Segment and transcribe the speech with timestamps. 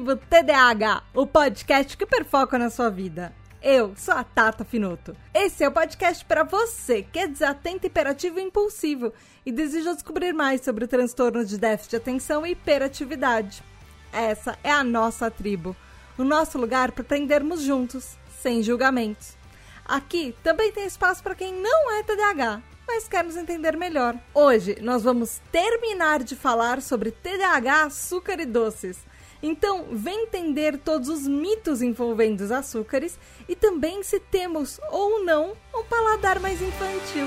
[0.00, 3.34] TDAH, o podcast que perfoca na sua vida.
[3.62, 5.14] Eu sou a Tata Finoto.
[5.34, 9.12] Esse é o podcast para você que é desatento, hiperativo e impulsivo
[9.44, 13.62] e deseja descobrir mais sobre o transtorno de déficit de atenção e hiperatividade.
[14.10, 15.76] Essa é a nossa tribo,
[16.16, 19.36] o nosso lugar para aprendermos juntos, sem julgamentos.
[19.84, 24.16] Aqui também tem espaço para quem não é TDAH, mas quer nos entender melhor.
[24.32, 29.09] Hoje nós vamos terminar de falar sobre TDAH, açúcar e doces.
[29.42, 33.18] Então, vem entender todos os mitos envolvendo os açúcares
[33.48, 37.26] e também se temos ou não um paladar mais infantil.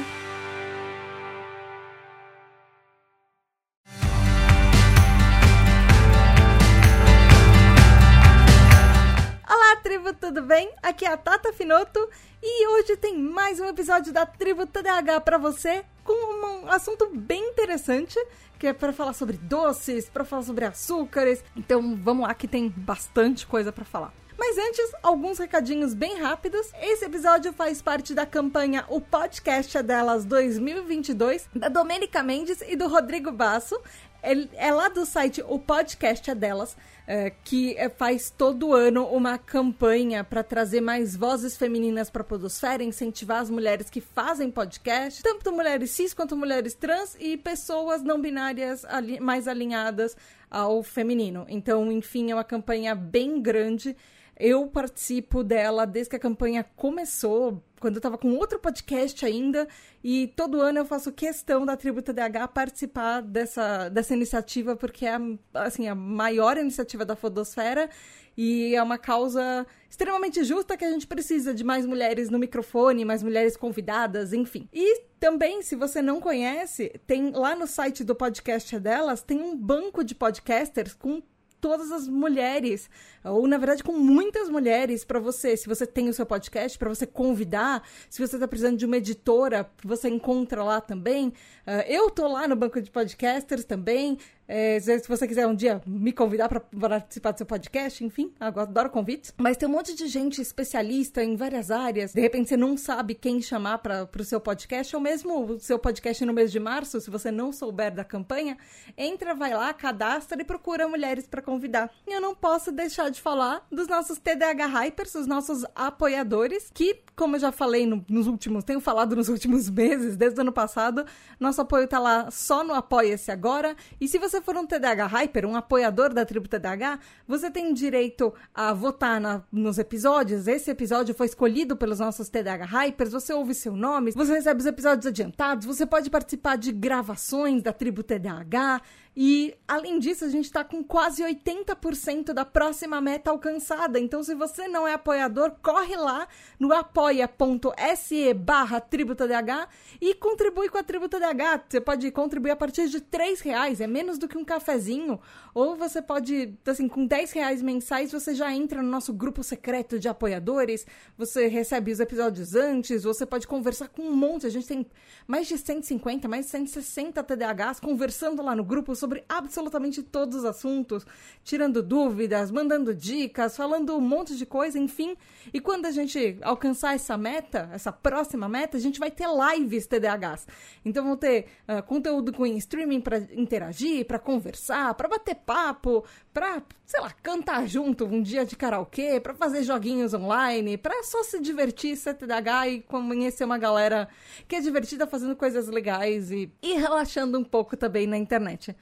[9.49, 10.71] Olá, tribo, tudo bem?
[10.83, 12.07] Aqui é a Tata Finoto
[12.43, 17.49] e hoje tem mais um episódio da Tribo TDAH para você com um assunto bem
[17.49, 18.17] interessante
[18.59, 21.43] que é para falar sobre doces, para falar sobre açúcares.
[21.55, 24.13] Então vamos lá que tem bastante coisa para falar.
[24.37, 26.71] Mas antes, alguns recadinhos bem rápidos.
[26.81, 32.75] Esse episódio faz parte da campanha O Podcast é Delas 2022, da Domênica Mendes e
[32.75, 33.79] do Rodrigo Basso.
[34.23, 39.37] É lá do site O Podcast é Delas é, que é, faz todo ano uma
[39.37, 45.21] campanha para trazer mais vozes femininas para a Podosfera, incentivar as mulheres que fazem podcast,
[45.21, 48.85] tanto mulheres cis quanto mulheres trans e pessoas não binárias
[49.19, 50.15] mais alinhadas
[50.49, 51.45] ao feminino.
[51.49, 53.95] Então, enfim, é uma campanha bem grande
[54.39, 59.67] eu participo dela desde que a campanha começou, quando eu estava com outro podcast ainda,
[60.01, 65.17] e todo ano eu faço questão da Tributa DH participar dessa, dessa iniciativa, porque é
[65.53, 67.89] assim, a maior iniciativa da Fodosfera
[68.37, 73.03] e é uma causa extremamente justa que a gente precisa de mais mulheres no microfone,
[73.03, 74.69] mais mulheres convidadas, enfim.
[74.71, 79.57] E também, se você não conhece, tem lá no site do podcast delas, tem um
[79.57, 81.21] banco de podcasters com
[81.63, 82.89] todas as mulheres,
[83.23, 86.89] ou na verdade com muitas mulheres para você, se você tem o seu podcast, para
[86.89, 91.29] você convidar, se você está precisando de uma editora, você encontra lá também.
[91.29, 94.17] Uh, eu tô lá no banco de podcasters também.
[94.55, 98.87] É, se você quiser um dia me convidar para participar do seu podcast, enfim, adoro
[98.91, 99.33] convites.
[99.35, 102.13] Mas tem um monte de gente especialista em várias áreas.
[102.13, 105.79] De repente você não sabe quem chamar para o seu podcast, ou mesmo o seu
[105.79, 108.55] podcast no mês de março, se você não souber da campanha,
[108.95, 111.89] entra, vai lá, cadastra e procura mulheres para convidar.
[112.05, 117.01] E eu não posso deixar de falar dos nossos TDH Hypers, os nossos apoiadores, que,
[117.15, 120.53] como eu já falei no, nos últimos, tenho falado nos últimos meses, desde o ano
[120.53, 121.07] passado,
[121.39, 123.75] nosso apoio tá lá só no Apoia-se agora.
[123.99, 128.33] E se você for um TDH Hyper, um apoiador da tribo TDH, você tem direito
[128.53, 130.47] a votar na, nos episódios.
[130.47, 134.65] Esse episódio foi escolhido pelos nossos TDH Hypers, você ouve seu nome, você recebe os
[134.65, 138.81] episódios adiantados, você pode participar de gravações da tribo TDH.
[139.15, 143.99] E, além disso, a gente está com quase 80% da próxima meta alcançada.
[143.99, 146.27] Então, se você não é apoiador, corre lá
[146.59, 149.67] no apoia.se barra TributaDH
[150.01, 151.65] e contribui com a TributaDH.
[151.69, 155.19] Você pode contribuir a partir de 3 reais, é menos do que um cafezinho.
[155.53, 159.99] Ou você pode, assim, com 10 reais mensais, você já entra no nosso grupo secreto
[159.99, 164.47] de apoiadores, você recebe os episódios antes, você pode conversar com um monte.
[164.47, 164.87] A gente tem
[165.27, 170.45] mais de 150, mais de 160 TDAHs conversando lá no grupo sobre absolutamente todos os
[170.45, 171.05] assuntos,
[171.43, 175.17] tirando dúvidas, mandando dicas, falando um monte de coisa, enfim.
[175.53, 179.87] E quando a gente alcançar essa meta, essa próxima meta, a gente vai ter lives
[179.87, 180.47] TDAHs.
[180.85, 186.63] Então vão ter uh, conteúdo com streaming para interagir, para conversar, para bater papo, para,
[186.85, 191.41] sei lá, cantar junto um dia de karaokê, para fazer joguinhos online, para só se
[191.41, 194.07] divertir, ser TDAH e conhecer uma galera
[194.47, 198.73] que é divertida fazendo coisas legais e, e relaxando um pouco também na internet.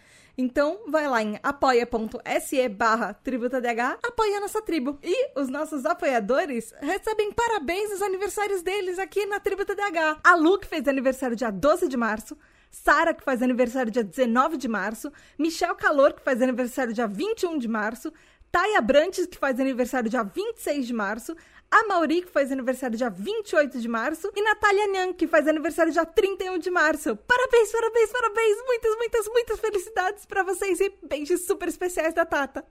[0.42, 3.64] Então, vai lá em apoia.se barra tributadh,
[4.02, 4.98] apoia a nossa tribo.
[5.04, 10.20] E os nossos apoiadores recebem parabéns nos aniversários deles aqui na Tributa DH.
[10.24, 12.36] A Lu, que fez aniversário dia 12 de março,
[12.72, 17.60] Sara, que faz aniversário dia 19 de março, Michel Calor, que faz aniversário dia 21
[17.60, 18.12] de março,
[18.52, 21.36] Taia Brantes, que faz aniversário dia 26 de março,
[21.72, 25.94] a Mauri, que faz aniversário dia 28 de março, e Natália Nhan, que faz aniversário
[25.94, 27.16] dia 31 de março.
[27.16, 28.58] Parabéns, parabéns, parabéns!
[28.68, 32.66] Muitas, muitas, muitas felicidades para vocês e beijos super especiais da Tata.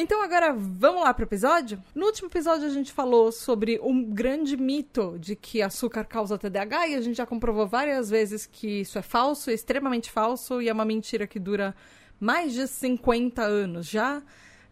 [0.00, 1.82] Então agora vamos lá pro episódio?
[1.92, 6.88] No último episódio a gente falou sobre um grande mito de que açúcar causa TDAH
[6.88, 10.72] e a gente já comprovou várias vezes que isso é falso, extremamente falso e é
[10.72, 11.74] uma mentira que dura
[12.20, 14.22] mais de 50 anos já.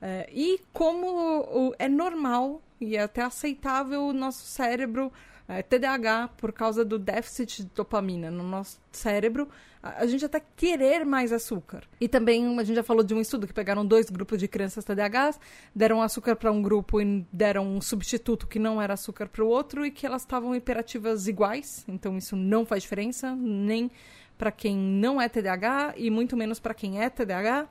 [0.00, 5.12] É, e como é normal e é até aceitável o nosso cérebro
[5.48, 9.48] é, TDAH por causa do déficit de dopamina no nosso cérebro,
[9.82, 11.84] a, gente até querer mais açúcar.
[12.00, 14.84] E também a gente já falou de um estudo que pegaram dois grupos de crianças
[14.84, 15.38] TDAHs,
[15.74, 19.48] deram açúcar para um grupo e deram um substituto que não era açúcar para o
[19.48, 21.84] outro e que elas estavam hiperativas iguais.
[21.86, 23.90] Então isso não faz diferença nem
[24.36, 27.68] para quem não é TDAH e muito menos para quem é TDAH.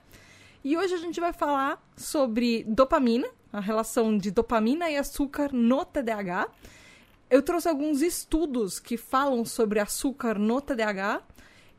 [0.63, 5.85] E hoje a gente vai falar sobre dopamina, a relação de dopamina e açúcar no
[5.85, 6.49] TDAH.
[7.29, 11.21] Eu trouxe alguns estudos que falam sobre açúcar no TDAH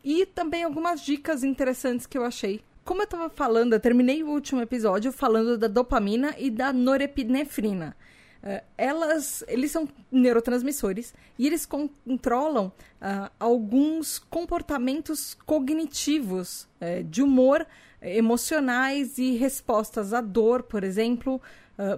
[0.02, 2.62] e também algumas dicas interessantes que eu achei.
[2.82, 7.94] Como eu estava falando, eu terminei o último episódio falando da dopamina e da norepinefrina.
[8.43, 17.67] Uh, elas, eles são neurotransmissores e eles controlam uh, alguns comportamentos cognitivos uh, de humor,
[18.00, 21.40] emocionais e respostas à dor, por exemplo,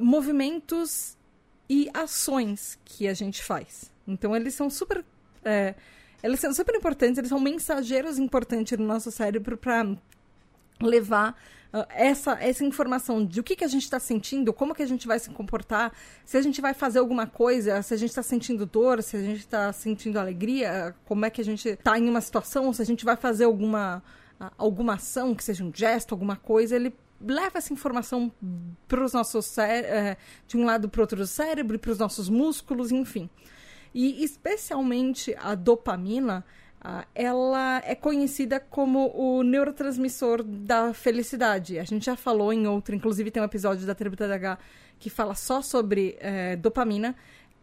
[0.00, 1.16] movimentos
[1.68, 3.92] e ações que a gente faz.
[4.06, 5.04] Então eles são super,
[6.22, 9.86] eles são super importantes, eles são mensageiros importantes no nosso cérebro para
[10.80, 11.36] levar
[11.72, 14.86] uh, essa, essa informação de o que, que a gente está sentindo, como que a
[14.86, 15.92] gente vai se comportar,
[16.24, 19.20] se a gente vai fazer alguma coisa, se a gente está sentindo dor, se a
[19.20, 22.86] gente está sentindo alegria, como é que a gente está em uma situação, se a
[22.86, 24.02] gente vai fazer alguma,
[24.40, 28.32] uh, alguma ação, que seja um gesto, alguma coisa, ele leva essa informação
[28.86, 30.16] para os nossos uh,
[30.46, 33.28] de um lado para outro do cérebro, para os nossos músculos, enfim.
[33.94, 36.44] E especialmente a dopamina,
[37.14, 41.78] ela é conhecida como o neurotransmissor da felicidade.
[41.78, 44.58] A gente já falou em outro, inclusive tem um episódio da Tributa H
[44.98, 47.14] que fala só sobre é, dopamina,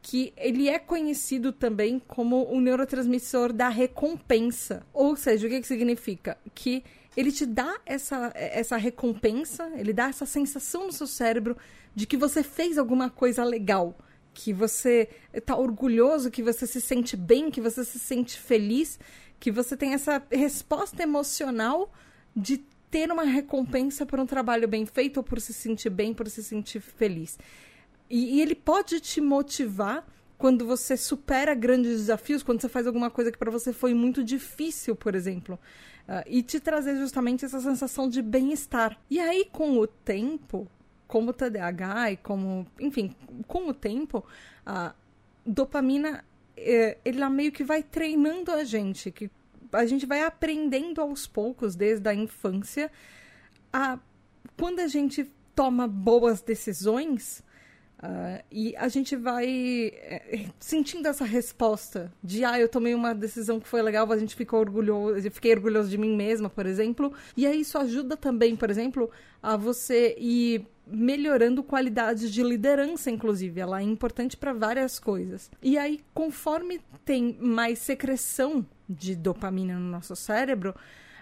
[0.01, 4.85] que ele é conhecido também como o neurotransmissor da recompensa.
[4.93, 6.37] Ou seja, o que, que significa?
[6.53, 6.83] Que
[7.15, 11.57] ele te dá essa, essa recompensa, ele dá essa sensação no seu cérebro
[11.93, 13.95] de que você fez alguma coisa legal
[14.33, 18.99] que você está orgulhoso, que você se sente bem, que você se sente feliz,
[19.39, 21.91] que você tem essa resposta emocional
[22.35, 22.57] de
[22.91, 26.43] ter uma recompensa por um trabalho bem feito, ou por se sentir bem, por se
[26.43, 27.39] sentir feliz.
[28.09, 30.05] E, e ele pode te motivar
[30.37, 34.23] quando você supera grandes desafios, quando você faz alguma coisa que para você foi muito
[34.23, 35.57] difícil, por exemplo.
[36.07, 38.95] Uh, e te trazer justamente essa sensação de bem-estar.
[39.09, 40.67] E aí, com o tempo,
[41.07, 43.15] como TDAH e como, enfim,
[43.47, 44.23] com o tempo,
[44.65, 44.93] a
[45.45, 46.23] dopamina,
[46.55, 49.29] é, ela meio que vai treinando a gente, que
[49.71, 52.91] a gente vai aprendendo aos poucos, desde a infância,
[53.73, 53.99] a
[54.57, 57.43] quando a gente toma boas decisões,
[57.97, 63.59] Uh, e a gente vai é, sentindo essa resposta de ah, eu tomei uma decisão
[63.59, 67.13] que foi legal, a gente ficou orgulhoso, eu fiquei orgulhoso de mim mesma, por exemplo.
[67.37, 69.09] E aí isso ajuda também, por exemplo,
[69.41, 73.59] a você ir melhorando qualidades de liderança, inclusive.
[73.59, 75.49] Ela é importante para várias coisas.
[75.61, 80.75] E aí, conforme tem mais secreção de dopamina no nosso cérebro,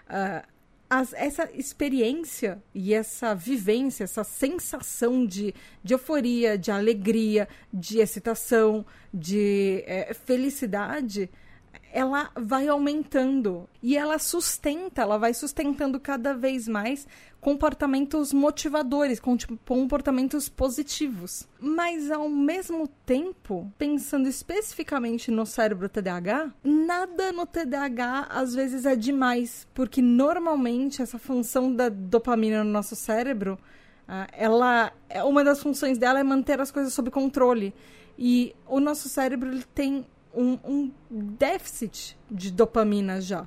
[0.06, 0.53] uh,
[0.88, 8.84] as, essa experiência e essa vivência, essa sensação de, de euforia, de alegria, de excitação,
[9.12, 11.30] de é, felicidade,
[11.92, 17.06] ela vai aumentando e ela sustenta, ela vai sustentando cada vez mais
[17.40, 21.46] comportamentos motivadores, tipo, comportamentos positivos.
[21.60, 28.96] Mas ao mesmo tempo, pensando especificamente no cérebro TDAH, nada no TDAH às vezes é
[28.96, 33.58] demais, porque normalmente essa função da dopamina no nosso cérebro,
[34.08, 37.74] ah, ela, é, uma das funções dela é manter as coisas sob controle.
[38.18, 43.46] E o nosso cérebro ele tem um, um déficit de dopamina já.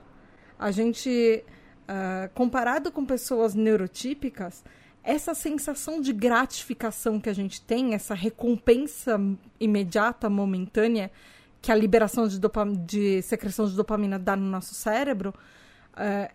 [0.57, 1.43] A gente,
[1.83, 4.63] uh, comparado com pessoas neurotípicas,
[5.03, 9.19] essa sensação de gratificação que a gente tem, essa recompensa
[9.59, 11.11] imediata, momentânea,
[11.61, 12.39] que a liberação de,
[12.85, 15.33] de secreção de dopamina dá no nosso cérebro,
[15.93, 16.33] uh,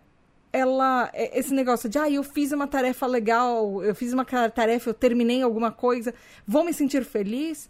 [0.51, 4.93] ela, esse negócio de, ah, eu fiz uma tarefa legal, eu fiz uma tarefa, eu
[4.93, 6.13] terminei alguma coisa,
[6.45, 7.67] vou me sentir feliz,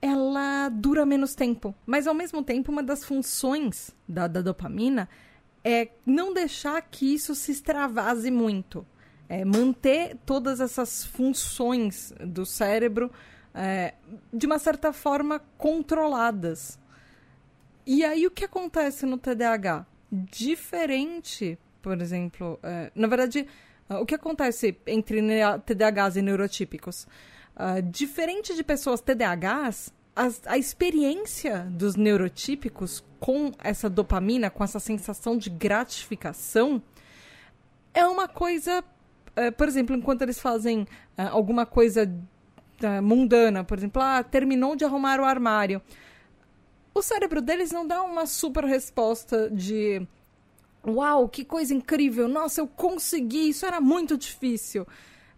[0.00, 1.74] ela dura menos tempo.
[1.84, 5.08] Mas ao mesmo tempo, uma das funções da, da dopamina
[5.64, 8.86] é não deixar que isso se extravase muito.
[9.28, 13.10] É manter todas essas funções do cérebro
[13.52, 13.94] é,
[14.32, 16.78] de uma certa forma controladas.
[17.84, 19.86] E aí o que acontece no TDAH?
[20.12, 23.46] Diferente, por exemplo, é, na verdade,
[23.88, 25.20] o que acontece entre
[25.64, 27.06] TDAHs e neurotípicos?
[27.56, 34.78] Uh, diferente de pessoas TDAHs, a, a, experiência dos neurotípicos com essa dopamina, com essa
[34.78, 36.82] sensação de gratificação,
[37.94, 38.84] é uma coisa.
[39.30, 40.86] Uh, por exemplo, enquanto eles fazem uh,
[41.30, 42.10] alguma coisa
[43.02, 45.80] mundana, por exemplo, ah, terminou de arrumar o armário.
[46.92, 50.06] o cérebro deles não dá uma super resposta de
[50.86, 54.86] uau, que coisa incrível, nossa, eu consegui, isso era muito difícil.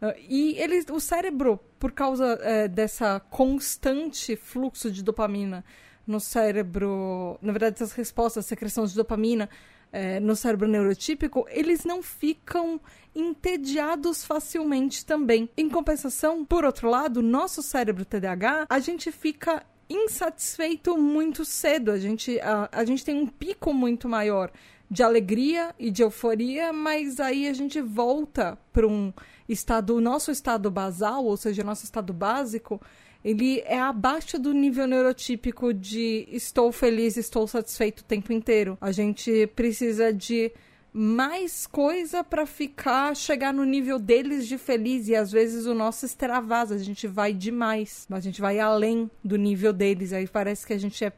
[0.01, 5.65] Uh, e ele, o cérebro, por causa é, dessa constante fluxo de dopamina
[6.07, 9.49] no cérebro, na verdade, essas respostas, secreção de dopamina
[9.93, 12.81] é, no cérebro neurotípico, eles não ficam
[13.15, 15.51] entediados facilmente também.
[15.57, 21.91] Em compensação, por outro lado, nosso cérebro TDAH, a gente fica insatisfeito muito cedo.
[21.91, 24.51] A gente, a, a gente tem um pico muito maior
[24.91, 29.13] de alegria e de euforia, mas aí a gente volta para um
[29.49, 32.81] estado, o nosso estado basal, ou seja, nosso estado básico,
[33.25, 38.79] ele é abaixo do nível neurotípico de estou feliz, estou satisfeito o tempo inteiro.
[38.81, 40.53] A gente precisa de
[40.93, 46.07] mais coisa para ficar chegar no nível deles de feliz e às vezes o nosso
[46.07, 50.73] extravasa, a gente vai demais, a gente vai além do nível deles, aí parece que
[50.73, 51.13] a gente é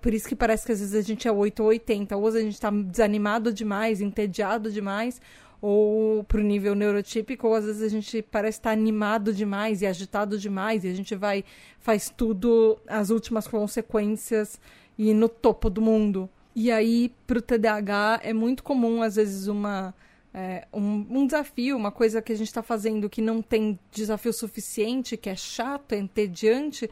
[0.00, 2.40] por isso que parece que às vezes a gente é 8 ou 80, ou a
[2.40, 5.20] gente tá desanimado demais, entediado demais,
[5.60, 10.38] ou pro nível neurotípico, ou às vezes a gente parece estar animado demais e agitado
[10.38, 11.44] demais, e a gente vai,
[11.78, 14.60] faz tudo, as últimas consequências
[14.98, 16.28] e no topo do mundo.
[16.54, 19.94] E aí, pro TDAH, é muito comum, às vezes, uma.
[20.32, 24.32] É, um, um, desafio, uma coisa que a gente está fazendo que não tem desafio
[24.32, 26.90] suficiente, que é chato, é entediante,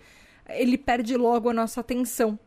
[0.49, 2.39] ele perde logo a nossa atenção.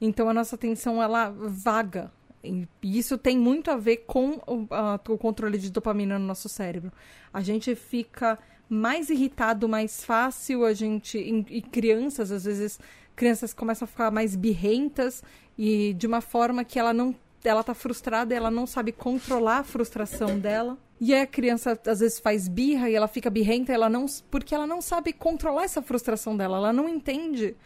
[0.00, 2.10] Então a nossa atenção ela vaga.
[2.42, 6.48] E isso tem muito a ver com o, a, o controle de dopamina no nosso
[6.48, 6.90] cérebro.
[7.32, 8.38] A gente fica
[8.70, 11.18] mais irritado mais fácil, a gente.
[11.18, 12.78] E crianças, às vezes,
[13.16, 15.22] crianças começam a ficar mais birrentas
[15.58, 17.14] e de uma forma que ela não.
[17.42, 20.78] Ela tá frustrada, ela não sabe controlar a frustração dela.
[21.00, 24.66] E a criança às vezes faz birra e ela fica birrenta, ela não, porque ela
[24.66, 27.56] não sabe controlar essa frustração dela, ela não entende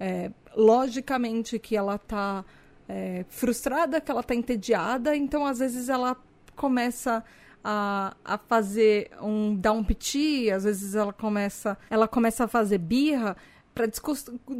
[0.00, 2.44] é, logicamente que ela está
[2.88, 6.16] é, frustrada, que ela está entediada, então às vezes ela
[6.56, 7.22] começa
[7.62, 12.78] a, a fazer um dar um piti, às vezes ela começa ela começa a fazer
[12.78, 13.36] birra
[13.74, 13.86] para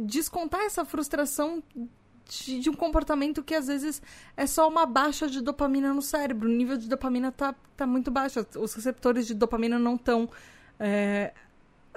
[0.05, 1.61] descontar essa frustração
[2.29, 4.01] de, de, um comportamento que às vezes
[4.37, 6.47] é só uma baixa de dopamina no cérebro.
[6.47, 8.45] O nível de dopamina tá, tá muito baixo.
[8.57, 10.29] Os receptores de dopamina não estão
[10.79, 11.33] é,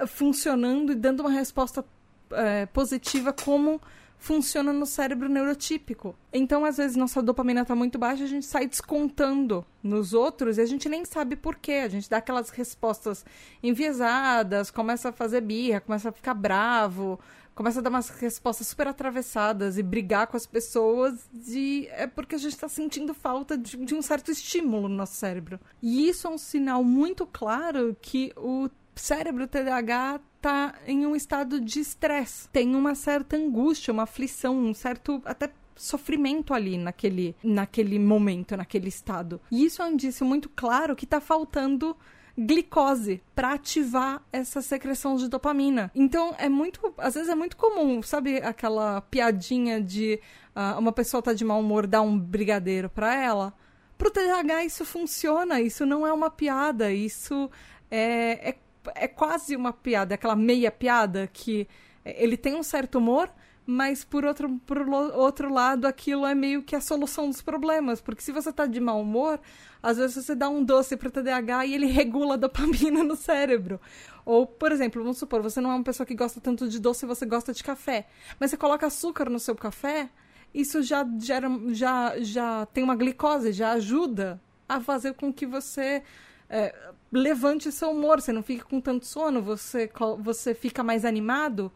[0.05, 1.85] funcionando e dando uma resposta
[2.31, 3.81] é, positiva como
[4.17, 6.15] funciona no cérebro neurotípico.
[6.33, 10.61] Então, às vezes, nossa dopamina está muito baixa, a gente sai descontando nos outros e
[10.61, 11.83] a gente nem sabe por quê.
[11.85, 13.25] A gente dá aquelas respostas
[13.61, 17.19] enviesadas, começa a fazer birra, começa a ficar bravo,
[17.53, 22.35] começa a dar umas respostas super atravessadas e brigar com as pessoas e é porque
[22.35, 25.59] a gente está sentindo falta de, de um certo estímulo no nosso cérebro.
[25.81, 31.59] E isso é um sinal muito claro que o cérebro TDAH está em um estado
[31.59, 37.97] de estresse, tem uma certa angústia, uma aflição, um certo até sofrimento ali naquele, naquele
[37.97, 39.41] momento, naquele estado.
[39.51, 41.97] E isso é um indício muito claro que está faltando
[42.37, 45.91] glicose para ativar essa secreção de dopamina.
[45.95, 50.19] Então é muito, às vezes é muito comum, sabe aquela piadinha de
[50.55, 53.53] uh, uma pessoa tá de mau humor dar um brigadeiro para ela?
[53.97, 57.49] Pro TDAH isso funciona, isso não é uma piada, isso
[57.89, 58.55] é, é
[58.93, 61.67] é quase uma piada, aquela meia piada que
[62.03, 63.31] ele tem um certo humor,
[63.65, 67.99] mas por outro, por outro lado, aquilo é meio que a solução dos problemas.
[67.99, 69.39] Porque se você tá de mau humor,
[69.81, 73.81] às vezes você dá um doce pro TDAH e ele regula a dopamina no cérebro.
[74.23, 77.05] Ou, por exemplo, vamos supor, você não é uma pessoa que gosta tanto de doce,
[77.05, 78.07] você gosta de café.
[78.39, 80.09] Mas você coloca açúcar no seu café,
[80.53, 84.39] isso já gera, já, já tem uma glicose, já ajuda
[84.69, 86.03] a fazer com que você
[86.49, 86.73] é,
[87.11, 91.71] levante seu humor, você não fica com tanto sono, você, você fica mais animado.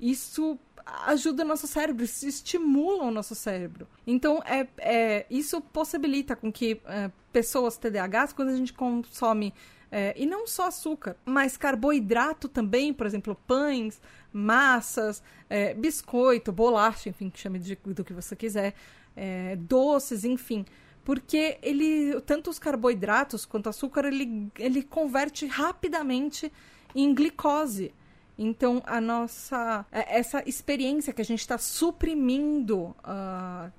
[0.00, 0.58] Isso
[1.06, 3.86] ajuda o nosso cérebro, isso estimula o nosso cérebro.
[4.06, 9.54] Então, é, é isso possibilita com que é, pessoas TDAHs, quando a gente consome,
[9.90, 14.00] é, e não só açúcar, mas carboidrato também, por exemplo, pães,
[14.32, 18.74] massas, é, biscoito, bolacha, enfim, que chame de, do que você quiser,
[19.14, 20.64] é, doces, enfim
[21.04, 26.52] porque ele tanto os carboidratos quanto açúcar ele, ele converte rapidamente
[26.94, 27.92] em glicose.
[28.38, 33.70] Então a nossa é, essa experiência que a gente está suprimindo uh,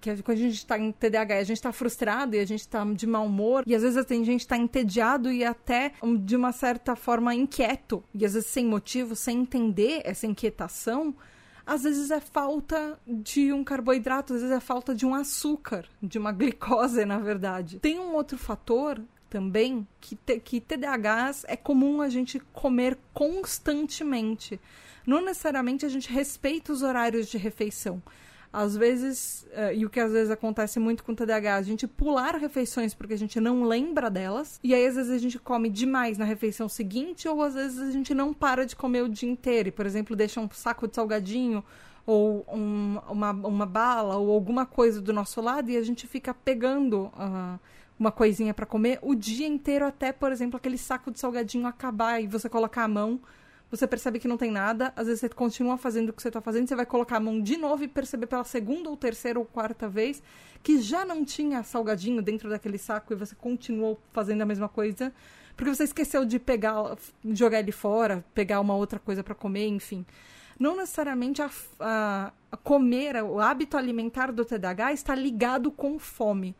[0.00, 2.84] que quando a gente está em TDAH, a gente está frustrado e a gente está
[2.84, 6.94] de mau humor, e às vezes a gente está entediado e até de uma certa
[6.94, 11.14] forma inquieto, e às vezes sem motivo, sem entender essa inquietação,
[11.66, 16.16] às vezes é falta de um carboidrato, às vezes é falta de um açúcar, de
[16.16, 17.80] uma glicose, na verdade.
[17.80, 24.60] Tem um outro fator também que, te, que TDAHs é comum a gente comer constantemente.
[25.04, 28.00] Não necessariamente a gente respeita os horários de refeição.
[28.58, 32.36] Às vezes, uh, e o que às vezes acontece muito com TDAH, a gente pular
[32.36, 36.16] refeições porque a gente não lembra delas, e aí às vezes a gente come demais
[36.16, 39.68] na refeição seguinte, ou às vezes a gente não para de comer o dia inteiro,
[39.68, 41.62] e, por exemplo, deixa um saco de salgadinho
[42.06, 46.32] ou um, uma, uma bala ou alguma coisa do nosso lado e a gente fica
[46.32, 47.60] pegando uh,
[47.98, 52.22] uma coisinha para comer o dia inteiro até, por exemplo, aquele saco de salgadinho acabar
[52.22, 53.20] e você colocar a mão
[53.70, 56.40] você percebe que não tem nada, às vezes você continua fazendo o que você está
[56.40, 59.44] fazendo, você vai colocar a mão de novo e perceber pela segunda ou terceira ou
[59.44, 60.22] quarta vez
[60.62, 65.12] que já não tinha salgadinho dentro daquele saco e você continuou fazendo a mesma coisa,
[65.56, 70.04] porque você esqueceu de pegar, jogar ele fora, pegar uma outra coisa para comer, enfim.
[70.58, 76.56] Não necessariamente a, a, a comer, o hábito alimentar do TDAH está ligado com fome.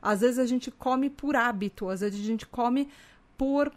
[0.00, 2.88] Às vezes a gente come por hábito, às vezes a gente come
[3.36, 3.72] por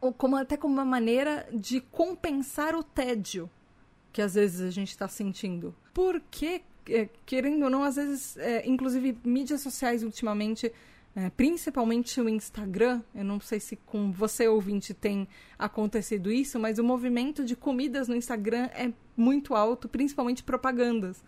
[0.00, 3.50] ou como até como uma maneira de compensar o tédio
[4.18, 5.74] que às vezes a gente está sentindo.
[5.94, 10.72] Porque, é, querendo ou não, às vezes, é, inclusive mídias sociais ultimamente,
[11.14, 15.28] é, principalmente o Instagram, eu não sei se com você ouvinte tem
[15.58, 21.22] acontecido isso, mas o movimento de comidas no Instagram é muito alto, principalmente propagandas.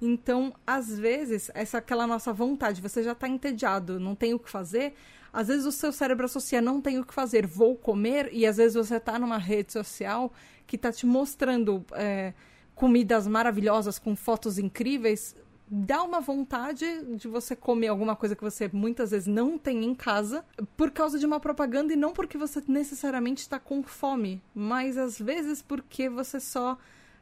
[0.00, 4.48] Então, às vezes, essa aquela nossa vontade, você já está entediado, não tem o que
[4.48, 4.94] fazer,
[5.32, 8.56] às vezes o seu cérebro associa não tem o que fazer, vou comer, e às
[8.56, 10.32] vezes você está numa rede social
[10.66, 12.32] que está te mostrando é,
[12.74, 15.34] comidas maravilhosas com fotos incríveis.
[15.68, 16.84] Dá uma vontade
[17.16, 20.44] de você comer alguma coisa que você muitas vezes não tem em casa
[20.76, 25.18] por causa de uma propaganda e não porque você necessariamente está com fome, mas às
[25.18, 26.76] vezes porque você só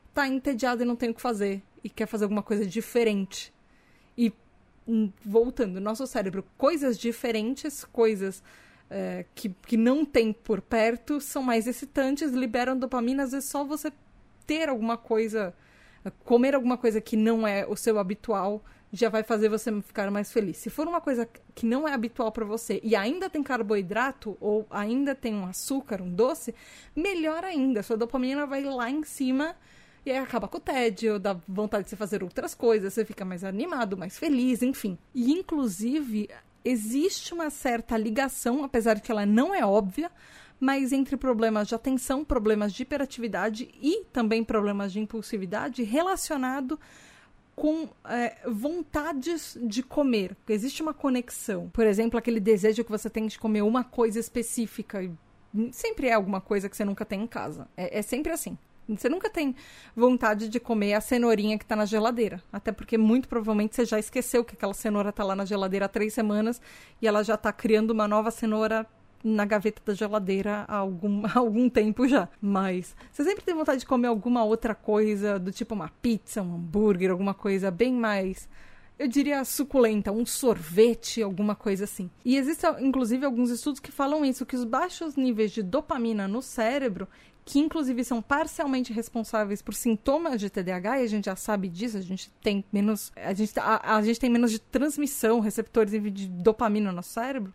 [0.09, 3.53] está entediado e não tem o que fazer e quer fazer alguma coisa diferente.
[5.25, 8.42] Voltando, nosso cérebro, coisas diferentes, coisas
[8.88, 13.64] é, que, que não tem por perto, são mais excitantes, liberam dopamina, às vezes só
[13.64, 13.92] você
[14.46, 15.55] ter alguma coisa,
[16.24, 20.33] comer alguma coisa que não é o seu habitual, já vai fazer você ficar mais
[20.33, 20.57] feliz.
[20.57, 24.66] Se for uma coisa que não é habitual para você e ainda tem carboidrato ou
[24.70, 26.55] ainda tem um açúcar, um doce,
[26.96, 27.83] melhor ainda.
[27.83, 29.55] Sua dopamina vai lá em cima
[30.04, 33.24] e aí acaba com o tédio, dá vontade de você fazer outras coisas, você fica
[33.24, 34.98] mais animado, mais feliz, enfim.
[35.14, 36.28] E inclusive
[36.64, 40.11] existe uma certa ligação, apesar de que ela não é óbvia,
[40.61, 46.78] mas entre problemas de atenção, problemas de hiperatividade e também problemas de impulsividade relacionado
[47.54, 50.37] com é, vontades de comer.
[50.48, 51.68] Existe uma conexão.
[51.70, 55.11] Por exemplo, aquele desejo que você tem de comer uma coisa específica.
[55.72, 57.68] Sempre é alguma coisa que você nunca tem em casa.
[57.76, 58.56] É, é sempre assim.
[58.88, 59.55] Você nunca tem
[59.94, 62.42] vontade de comer a cenourinha que está na geladeira.
[62.53, 65.88] Até porque muito provavelmente você já esqueceu que aquela cenoura está lá na geladeira há
[65.88, 66.61] três semanas
[67.01, 68.87] e ela já está criando uma nova cenoura
[69.22, 72.29] na gaveta da geladeira há algum, há algum tempo já.
[72.40, 76.55] Mas você sempre tem vontade de comer alguma outra coisa, do tipo uma pizza, um
[76.55, 78.48] hambúrguer, alguma coisa bem mais
[78.98, 82.11] eu diria suculenta, um sorvete, alguma coisa assim.
[82.24, 86.42] E existem, inclusive, alguns estudos que falam isso, que os baixos níveis de dopamina no
[86.42, 87.07] cérebro,
[87.48, 91.96] que inclusive são parcialmente responsáveis por sintomas de TDAH, e a gente já sabe disso,
[91.96, 96.28] a gente tem menos, a gente, a, a gente tem menos de transmissão, receptores de
[96.28, 97.54] dopamina no cérebro,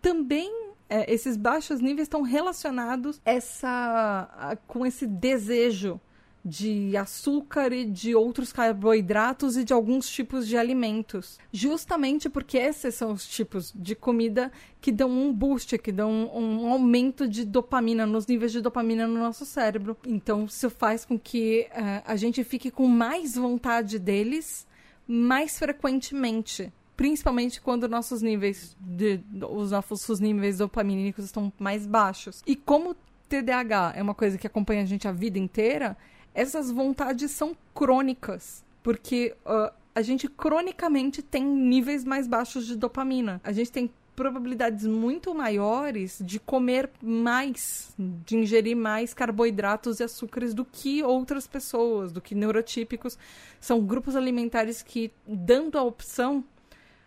[0.00, 0.50] também
[0.88, 6.00] é, esses baixos níveis estão relacionados essa, a, com esse desejo
[6.46, 11.40] de açúcar e de outros carboidratos e de alguns tipos de alimentos.
[11.52, 16.62] Justamente porque esses são os tipos de comida que dão um boost, que dão um,
[16.62, 19.96] um aumento de dopamina, nos níveis de dopamina no nosso cérebro.
[20.06, 24.64] Então, isso faz com que uh, a gente fique com mais vontade deles
[25.08, 32.42] mais frequentemente principalmente quando nossos níveis de os nossos níveis dopamínicos estão mais baixos.
[32.46, 32.96] E como
[33.28, 35.96] TDAH é uma coisa que acompanha a gente a vida inteira,
[36.36, 43.40] essas vontades são crônicas, porque uh, a gente cronicamente tem níveis mais baixos de dopamina.
[43.42, 50.52] A gente tem probabilidades muito maiores de comer mais, de ingerir mais carboidratos e açúcares
[50.52, 53.18] do que outras pessoas, do que neurotípicos.
[53.58, 56.44] São grupos alimentares que, dando a opção,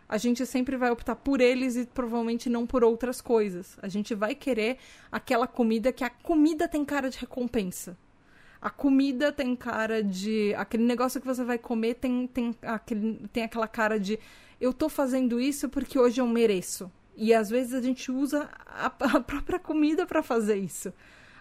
[0.07, 3.77] a gente sempre vai optar por eles e provavelmente não por outras coisas.
[3.79, 4.77] A gente vai querer
[5.11, 7.95] aquela comida que a comida tem cara de recompensa.
[8.61, 10.53] A comida tem cara de.
[10.55, 14.19] Aquele negócio que você vai comer tem, tem, aquele, tem aquela cara de.
[14.59, 16.91] Eu tô fazendo isso porque hoje eu mereço.
[17.15, 20.93] E às vezes a gente usa a, a própria comida para fazer isso.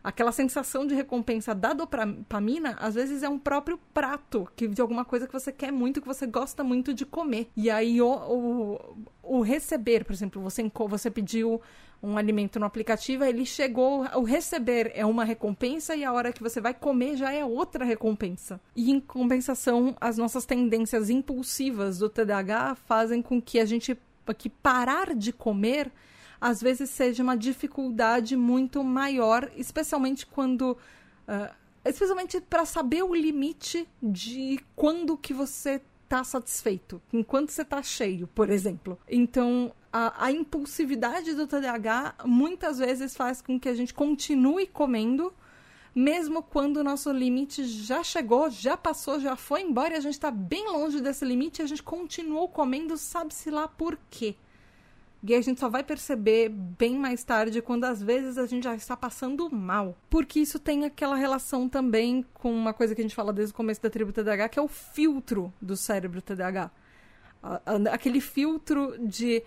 [0.03, 5.05] Aquela sensação de recompensa da dopamina, às vezes é um próprio prato que, de alguma
[5.05, 7.51] coisa que você quer muito, que você gosta muito de comer.
[7.57, 11.61] E aí o, o, o receber, por exemplo, você, você pediu
[12.03, 16.43] um alimento no aplicativo, ele chegou, o receber é uma recompensa e a hora que
[16.43, 18.61] você vai comer já é outra recompensa.
[18.77, 23.97] E em compensação, as nossas tendências impulsivas do TDAH fazem com que a gente
[24.37, 25.91] que parar de comer
[26.39, 30.73] às vezes seja uma dificuldade muito maior, especialmente quando
[31.27, 37.83] uh, especialmente para saber o limite de quando que você está satisfeito, enquanto você está
[37.83, 38.99] cheio, por exemplo.
[39.09, 45.33] Então, a, a, impulsividade do TDAH muitas vezes faz com que a gente continue comendo,
[45.95, 50.15] mesmo quando o nosso limite já chegou, já passou, já foi embora e a gente
[50.15, 54.37] está bem longe desse limite e a gente continuou comendo, sabe-se lá por quê.
[55.23, 58.75] E a gente só vai perceber bem mais tarde quando às vezes a gente já
[58.77, 59.97] está passando mal.
[60.09, 63.57] Porque isso tem aquela relação também com uma coisa que a gente fala desde o
[63.57, 66.71] começo da tribo TDAH, que é o filtro do cérebro TDAH.
[67.91, 69.43] Aquele filtro de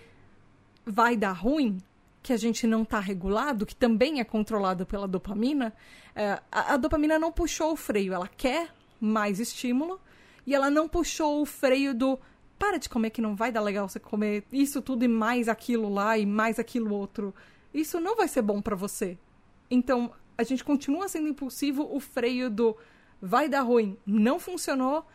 [0.85, 1.77] vai dar ruim,
[2.23, 5.73] que a gente não está regulado, que também é controlado pela dopamina.
[6.15, 9.99] É, a, a dopamina não puxou o freio, ela quer mais estímulo
[10.45, 12.19] e ela não puxou o freio do
[12.59, 15.91] para de comer que não vai dar legal você comer isso tudo e mais aquilo
[15.91, 17.33] lá e mais aquilo outro.
[17.73, 19.17] Isso não vai ser bom para você.
[19.69, 22.77] Então, a gente continua sendo impulsivo, o freio do
[23.19, 25.05] vai dar ruim não funcionou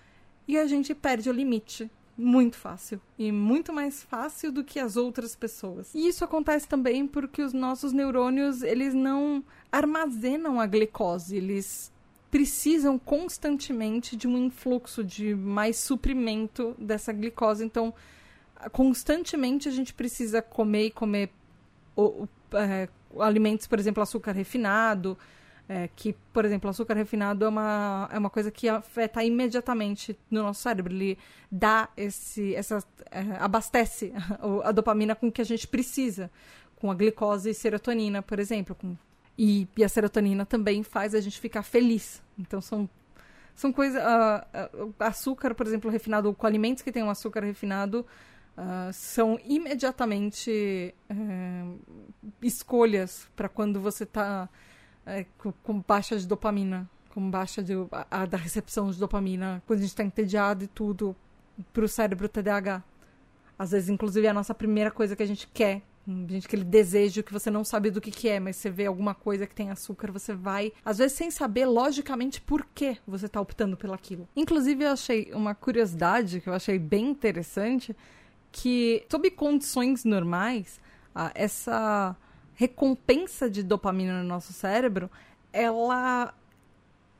[0.48, 1.90] e a gente perde o limite.
[2.18, 3.00] Muito fácil.
[3.18, 5.94] E muito mais fácil do que as outras pessoas.
[5.94, 11.92] E isso acontece também porque os nossos neurônios, eles não armazenam a glicose, eles
[12.30, 17.64] precisam constantemente de um influxo de mais suprimento dessa glicose.
[17.64, 17.92] Então,
[18.72, 21.30] constantemente a gente precisa comer e comer
[21.94, 22.88] o, o, é,
[23.20, 25.18] alimentos, por exemplo, açúcar refinado,
[25.68, 30.42] é, que, por exemplo, açúcar refinado é uma, é uma coisa que afeta imediatamente no
[30.42, 30.92] nosso cérebro.
[30.92, 31.18] Ele
[31.50, 34.12] dá esse, essa, é, abastece
[34.62, 36.30] a, dopamina com que a gente precisa,
[36.76, 38.96] com a glicose e serotonina, por exemplo, com
[39.38, 42.22] e, e, a serotonina também faz a gente ficar feliz.
[42.38, 42.88] Então são
[43.54, 44.02] são coisas.
[44.02, 48.06] Uh, uh, açúcar, por exemplo, refinado, com alimentos que têm um açúcar refinado,
[48.56, 51.80] uh, são imediatamente uh,
[52.40, 54.48] escolhas para quando você está
[55.06, 57.72] uh, com, com, baixa de dopamina, com baixa de,
[58.10, 61.14] a, da recepção de dopamina, quando a gente está entediado e tudo,
[61.72, 62.82] para o cérebro TDAH.
[63.58, 65.82] Às vezes, inclusive, é a nossa primeira coisa que a gente quer
[66.28, 69.14] gente aquele desejo que você não sabe do que, que é, mas você vê alguma
[69.14, 73.40] coisa que tem açúcar, você vai, às vezes sem saber logicamente por que você está
[73.40, 74.28] optando pelaquilo.
[74.36, 77.96] Inclusive, eu achei uma curiosidade que eu achei bem interessante,
[78.52, 80.80] que sob condições normais,
[81.34, 82.16] essa
[82.56, 85.10] recompensa de dopamina no nosso cérebro,
[85.52, 86.34] ela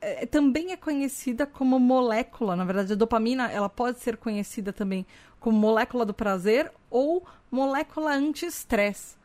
[0.01, 2.55] é, também é conhecida como molécula.
[2.55, 5.05] Na verdade, a dopamina ela pode ser conhecida também
[5.39, 9.15] como molécula do prazer ou molécula anti-estresse,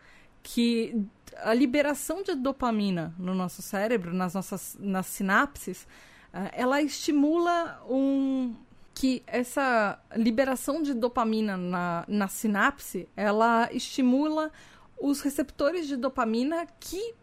[0.42, 1.04] que
[1.38, 5.86] a liberação de dopamina no nosso cérebro, nas nossas nas sinapses,
[6.32, 8.54] eh, ela estimula um
[8.94, 14.52] que essa liberação de dopamina na, na sinapse, ela estimula
[15.02, 17.14] os receptores de dopamina que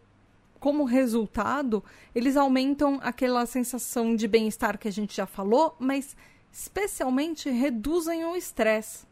[0.60, 1.82] como resultado,
[2.14, 6.14] eles aumentam aquela sensação de bem-estar que a gente já falou, mas
[6.52, 9.06] especialmente reduzem o estresse.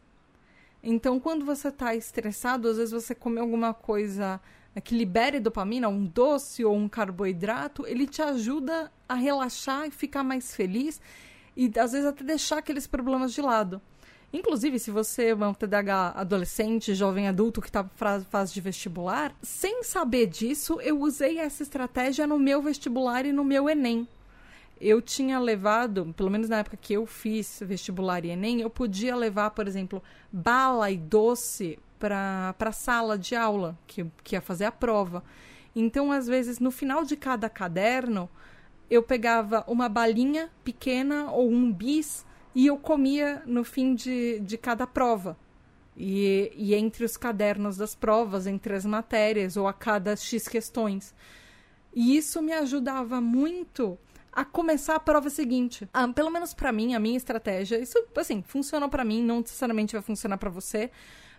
[0.83, 4.39] Então, quando você está estressado, às vezes você come alguma coisa
[4.83, 10.23] que libere dopamina, um doce ou um carboidrato, ele te ajuda a relaxar e ficar
[10.23, 11.01] mais feliz
[11.57, 13.81] e às vezes até deixar aqueles problemas de lado.
[14.31, 17.83] Inclusive, se você é um TDAH adolescente, jovem adulto que está
[18.29, 23.43] fase de vestibular, sem saber disso, eu usei essa estratégia no meu vestibular e no
[23.43, 24.07] meu Enem
[24.81, 29.15] eu tinha levado, pelo menos na época que eu fiz vestibular e Enem, eu podia
[29.15, 34.65] levar, por exemplo, bala e doce para a sala de aula, que, que ia fazer
[34.65, 35.23] a prova.
[35.75, 38.29] Então, às vezes, no final de cada caderno,
[38.89, 44.57] eu pegava uma balinha pequena ou um bis e eu comia no fim de, de
[44.57, 45.37] cada prova.
[45.95, 51.13] E, e entre os cadernos das provas, entre as matérias ou a cada X questões.
[51.93, 53.97] E isso me ajudava muito
[54.31, 55.89] a começar a prova seguinte.
[55.93, 59.93] Ah, pelo menos para mim, a minha estratégia, isso assim, funciona para mim, não necessariamente
[59.93, 60.91] vai funcionar para você,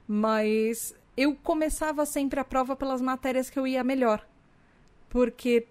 [0.06, 4.26] mas eu começava sempre a prova pelas matérias que eu ia melhor.
[5.08, 5.66] Porque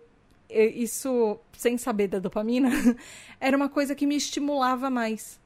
[0.49, 2.69] isso, sem saber da dopamina,
[3.39, 5.39] era uma coisa que me estimulava mais.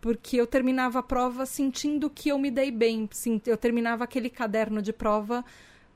[0.00, 3.08] Porque eu terminava a prova sentindo que eu me dei bem.
[3.46, 5.44] Eu terminava aquele caderno de prova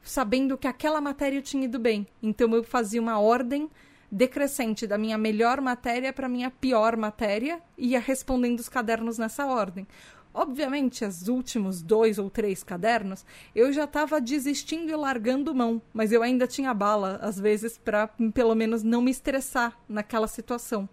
[0.03, 2.07] sabendo que aquela matéria tinha ido bem.
[2.23, 3.71] Então eu fazia uma ordem
[4.11, 9.47] decrescente da minha melhor matéria para minha pior matéria e ia respondendo os cadernos nessa
[9.47, 9.89] ordem.
[10.35, 16.11] Obviamente, os últimos dois ou três cadernos, eu já estava desistindo e largando mão, mas
[16.11, 20.89] eu ainda tinha bala, às vezes, para pelo menos não me estressar naquela situação.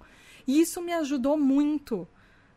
[0.47, 2.07] E isso me ajudou muito.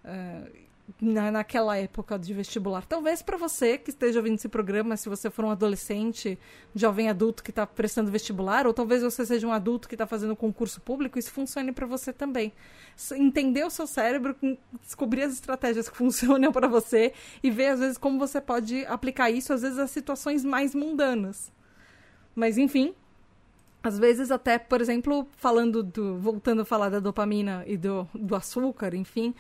[0.05, 0.64] Uh,
[1.01, 2.87] na, naquela época de vestibular.
[2.87, 6.39] Talvez para você que esteja ouvindo esse programa, se você for um adolescente,
[6.75, 10.37] jovem adulto que está prestando vestibular, ou talvez você seja um adulto que está fazendo
[10.37, 12.53] concurso público, isso funcione para você também.
[13.13, 14.37] Entender o seu cérebro,
[14.83, 19.31] descobrir as estratégias que funcionam para você e ver às vezes como você pode aplicar
[19.31, 21.53] isso às vezes a situações mais mundanas.
[22.35, 22.95] Mas enfim,
[23.83, 28.35] às vezes até, por exemplo, falando do voltando a falar da dopamina e do, do
[28.35, 29.35] açúcar, enfim,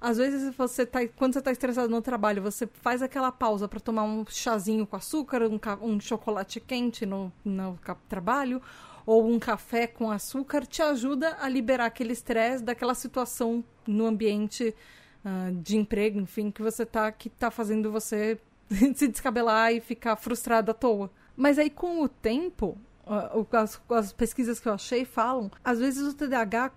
[0.00, 3.80] às vezes você tá, quando você está estressado no trabalho, você faz aquela pausa para
[3.80, 8.62] tomar um chazinho com açúcar, um, um chocolate quente no, no trabalho,
[9.04, 14.74] ou um café com açúcar, te ajuda a liberar aquele estresse daquela situação no ambiente
[15.24, 18.38] uh, de emprego, enfim, que você tá, que tá fazendo você
[18.94, 21.10] se descabelar e ficar frustrado à toa.
[21.36, 26.06] Mas aí com o tempo, uh, as, as pesquisas que eu achei falam, às vezes
[26.06, 26.72] o TDAH,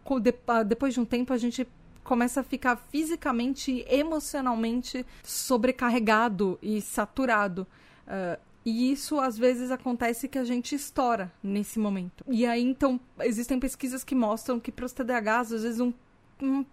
[0.66, 1.68] depois de um tempo, a gente
[2.04, 7.68] começa a ficar fisicamente e emocionalmente sobrecarregado e saturado.
[8.08, 12.24] Uh, e isso às vezes acontece que a gente estoura nesse momento.
[12.28, 15.94] E aí então existem pesquisas que mostram que para os TDAHs, às vezes um,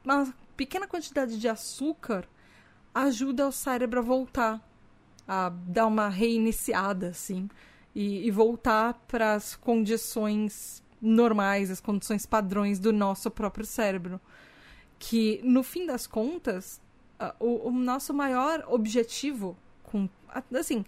[0.05, 2.25] uma pequena quantidade de açúcar
[2.95, 4.61] ajuda o cérebro a voltar,
[5.27, 7.49] a dar uma reiniciada, assim,
[7.95, 14.21] e, e voltar para as condições normais, as condições padrões do nosso próprio cérebro
[14.99, 16.81] que no fim das contas
[17.39, 20.09] o, o, nosso maior objetivo com
[20.55, 20.85] assim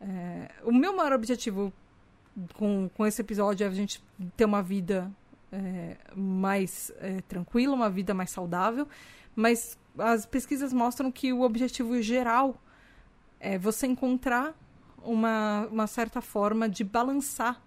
[0.00, 1.72] é, o meu maior objetivo
[2.54, 4.02] com, com esse episódio é a gente
[4.36, 5.10] ter uma vida
[5.50, 8.86] é, mais é, tranquila, uma vida mais saudável,
[9.34, 12.60] mas as pesquisas mostram que o objetivo geral
[13.40, 14.54] é você encontrar
[15.02, 17.62] uma, uma certa forma de balançar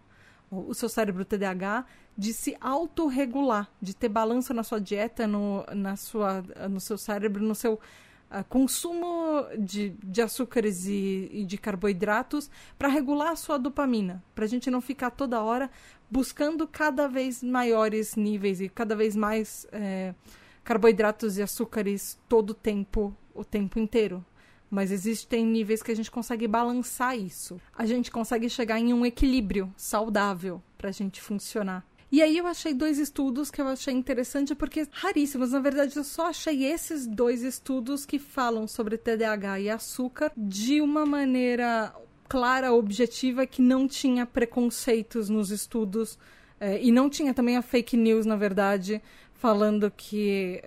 [0.52, 1.86] o seu cérebro TDAH
[2.20, 7.42] de se autorregular, de ter balanço na sua dieta, no, na sua, no seu cérebro,
[7.42, 13.58] no seu uh, consumo de, de açúcares e, e de carboidratos para regular a sua
[13.58, 15.72] dopamina, para a gente não ficar toda hora
[16.12, 20.14] buscando cada vez maiores níveis e cada vez mais é,
[20.62, 24.26] carboidratos e açúcares todo o tempo, o tempo inteiro.
[24.70, 27.62] Mas existem níveis que a gente consegue balançar isso.
[27.74, 31.88] A gente consegue chegar em um equilíbrio saudável para a gente funcionar.
[32.12, 35.52] E aí eu achei dois estudos que eu achei interessante porque raríssimos.
[35.52, 40.82] Na verdade, eu só achei esses dois estudos que falam sobre TDAH e açúcar de
[40.82, 41.94] uma maneira
[42.28, 46.18] clara, objetiva, que não tinha preconceitos nos estudos
[46.60, 49.02] eh, e não tinha também a fake news, na verdade,
[49.34, 50.64] falando que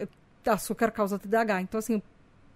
[0.47, 1.63] açúcar causa TDAH.
[1.63, 2.01] Então, assim,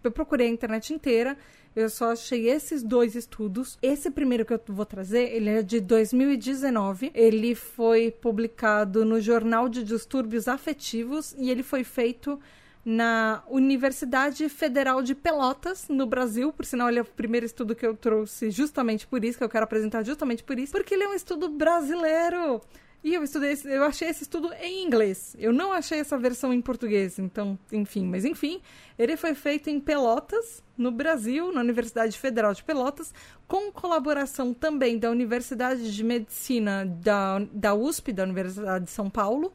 [0.03, 1.37] eu procurei a internet inteira
[1.77, 3.79] eu só achei esses dois estudos.
[3.83, 7.13] Esse primeiro que eu vou trazer, ele é de 2019.
[7.15, 12.41] Ele foi publicado no Jornal de Distúrbios Afetivos e ele foi feito
[12.83, 16.51] na Universidade Federal de Pelotas, no Brasil.
[16.51, 19.49] Por sinal, ele é o primeiro estudo que eu trouxe justamente por isso, que eu
[19.49, 22.63] quero apresentar justamente por isso, porque ele é um estudo brasileiro.
[23.05, 25.37] E eu estudei, eu achei esse estudo em inglês.
[25.39, 28.61] Eu não achei essa versão em português, então, enfim, mas enfim,
[28.99, 33.15] ele foi feito em Pelotas, no Brasil, na Universidade Federal de Pelotas,
[33.47, 39.53] com colaboração também da Universidade de Medicina da, da USP, da Universidade de São Paulo,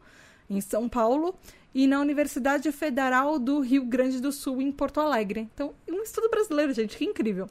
[0.49, 1.35] em São Paulo,
[1.73, 5.49] e na Universidade Federal do Rio Grande do Sul, em Porto Alegre.
[5.53, 7.47] Então, um estudo brasileiro, gente, que incrível.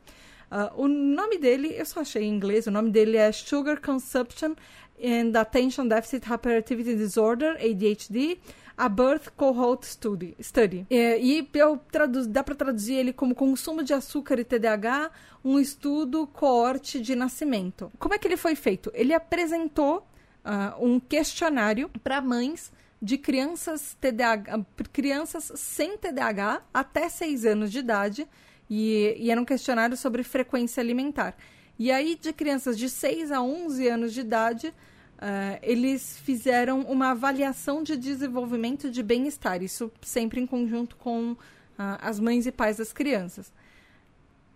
[0.50, 4.55] Uh, o nome dele, eu só achei em inglês, o nome dele é Sugar Consumption
[5.02, 8.38] and Attention Deficit Hyperactivity Disorder, ADHD,
[8.76, 10.34] a Birth Cohort Study.
[10.40, 10.86] study.
[10.88, 15.10] É, e eu traduz, dá para traduzir ele como consumo de açúcar e TDAH,
[15.44, 17.92] um estudo coorte de nascimento.
[17.98, 18.90] Como é que ele foi feito?
[18.94, 20.06] Ele apresentou
[20.44, 24.60] uh, um questionário para mães de crianças TDAH,
[24.92, 28.26] crianças sem TDAH até 6 anos de idade,
[28.68, 31.36] e, e era um questionário sobre frequência alimentar.
[31.80, 34.74] E aí, de crianças de 6 a 11 anos de idade,
[35.20, 41.36] Uh, eles fizeram uma avaliação de desenvolvimento de bem-estar, isso sempre em conjunto com uh,
[41.76, 43.52] as mães e pais das crianças.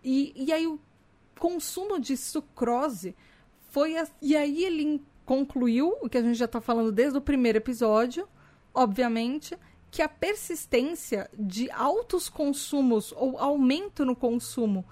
[0.03, 0.81] E, e aí o
[1.39, 3.15] consumo de sucrose
[3.73, 3.99] foi.
[3.99, 7.59] A, e aí ele concluiu, o que a gente já está falando desde o primeiro
[7.59, 8.27] episódio,
[8.73, 9.59] obviamente,
[9.91, 14.83] que a persistência de altos consumos ou aumento no consumo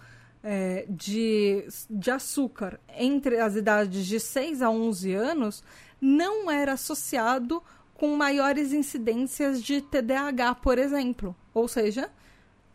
[0.42, 5.62] é, de, de açúcar entre as idades de 6 a 11 anos
[6.00, 7.62] não era associado
[7.94, 11.36] com maiores incidências de TDAH, por exemplo.
[11.54, 12.10] Ou seja,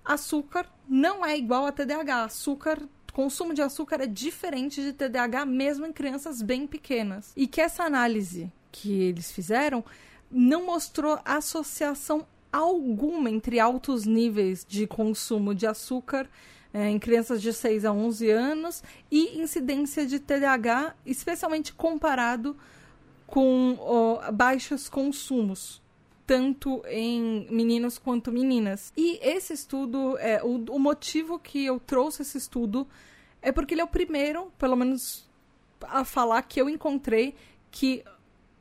[0.06, 2.24] açúcar não é igual a TDAH.
[2.24, 7.34] Açúcar consumo de açúcar é diferente de TDAH mesmo em crianças bem pequenas.
[7.36, 9.84] E que essa análise que eles fizeram
[10.32, 16.30] não mostrou associação alguma entre altos níveis de consumo de açúcar
[16.74, 22.56] é, em crianças de 6 a 11 anos e incidência de TDAH, especialmente comparado
[23.26, 25.82] com ó, baixos consumos
[26.28, 28.92] tanto em meninos quanto meninas.
[28.98, 32.86] E esse estudo, é, o, o motivo que eu trouxe esse estudo
[33.42, 35.26] é porque ele é o primeiro, pelo menos,
[35.82, 37.34] a falar que eu encontrei
[37.72, 38.04] que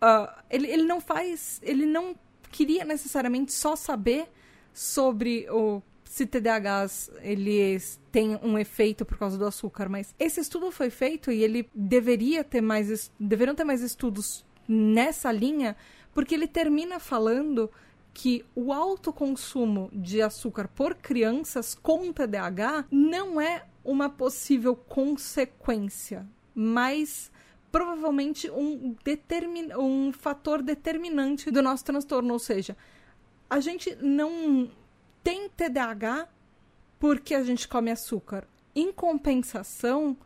[0.01, 1.61] uh, ele, ele não faz.
[1.61, 2.15] Ele não
[2.53, 4.31] queria necessariamente só saber
[4.73, 10.71] sobre o se TDAHs eles têm um efeito por causa do açúcar, mas esse estudo
[10.71, 15.77] foi feito e ele deveria ter mais deveriam ter mais estudos nessa linha
[16.15, 17.71] porque ele termina falando
[18.15, 26.27] que o alto consumo de açúcar por crianças com TDAH não é uma possível consequência,
[26.55, 27.31] mas
[27.71, 32.33] provavelmente um, determin, um fator determinante do nosso transtorno.
[32.33, 32.75] Ou seja,
[33.51, 34.71] a gente não
[35.27, 36.29] tem TDAH
[37.01, 38.47] porque a gente come açúcar.
[38.73, 40.17] Em compensação,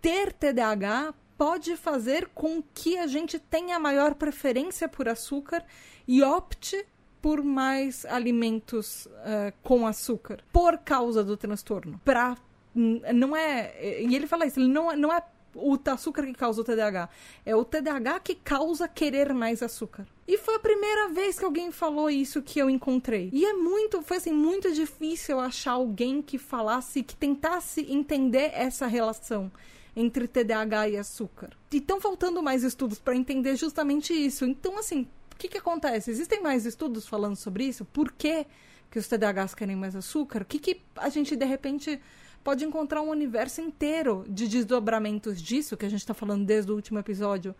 [0.00, 5.62] ter TDAH pode fazer com que a gente tenha maior preferência por açúcar
[6.08, 6.86] e opte
[7.20, 12.00] por mais alimentos uh, com açúcar por causa do transtorno.
[12.02, 12.34] Pra,
[12.74, 14.02] não é.
[14.04, 15.22] E ele fala isso, ele não, não é
[15.54, 17.08] o açúcar que causa o TDAH.
[17.44, 20.06] É o TDAH que causa querer mais açúcar.
[20.26, 23.30] E foi a primeira vez que alguém falou isso que eu encontrei.
[23.32, 28.86] E é muito, foi assim, muito difícil achar alguém que falasse, que tentasse entender essa
[28.86, 29.50] relação
[29.96, 31.50] entre TDAH e açúcar.
[31.72, 34.44] E estão faltando mais estudos para entender justamente isso.
[34.44, 36.10] Então, assim, o que, que acontece?
[36.10, 37.84] Existem mais estudos falando sobre isso?
[37.84, 38.46] Por que,
[38.90, 40.42] que os TDAHs querem mais açúcar?
[40.42, 42.00] O que, que a gente, de repente,
[42.44, 46.74] pode encontrar um universo inteiro de desdobramentos disso, que a gente está falando desde o
[46.74, 47.54] último episódio,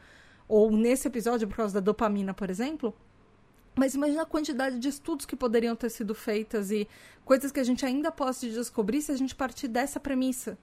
[0.47, 2.95] ou nesse episódio por causa da dopamina, por exemplo?
[3.75, 6.87] Mas imagina a quantidade de estudos que poderiam ter sido feitas e
[7.25, 10.57] coisas que a gente ainda pode descobrir se a gente partir dessa premissa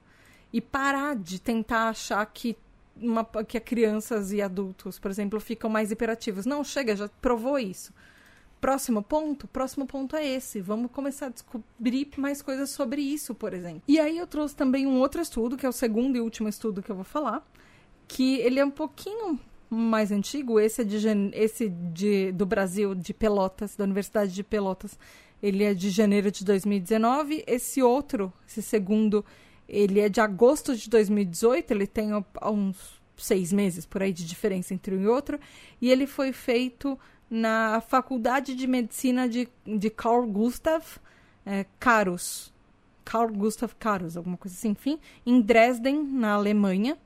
[0.52, 2.56] e parar de tentar achar que
[2.96, 6.46] uma, que crianças e adultos, por exemplo, ficam mais hiperativos.
[6.46, 7.92] Não, chega, já provou isso.
[8.62, 9.48] Próximo ponto?
[9.48, 10.60] Próximo ponto é esse.
[10.60, 13.82] Vamos começar a descobrir mais coisas sobre isso, por exemplo.
[13.88, 16.80] E aí eu trouxe também um outro estudo, que é o segundo e último estudo
[16.80, 17.44] que eu vou falar,
[18.06, 19.36] que ele é um pouquinho
[19.68, 20.96] mais antigo, esse é de,
[21.32, 24.96] esse de, do Brasil, de Pelotas, da Universidade de Pelotas.
[25.42, 27.42] Ele é de janeiro de 2019.
[27.44, 29.24] Esse outro, esse segundo,
[29.68, 34.72] ele é de agosto de 2018, ele tem uns seis meses por aí de diferença
[34.72, 35.40] entre um e outro,
[35.80, 36.96] e ele foi feito
[37.32, 40.84] na Faculdade de Medicina de, de Carl Gustav
[41.46, 42.52] é, Karus.
[43.02, 46.98] Carl Gustav Karus, alguma coisa assim, enfim, em Dresden, na Alemanha.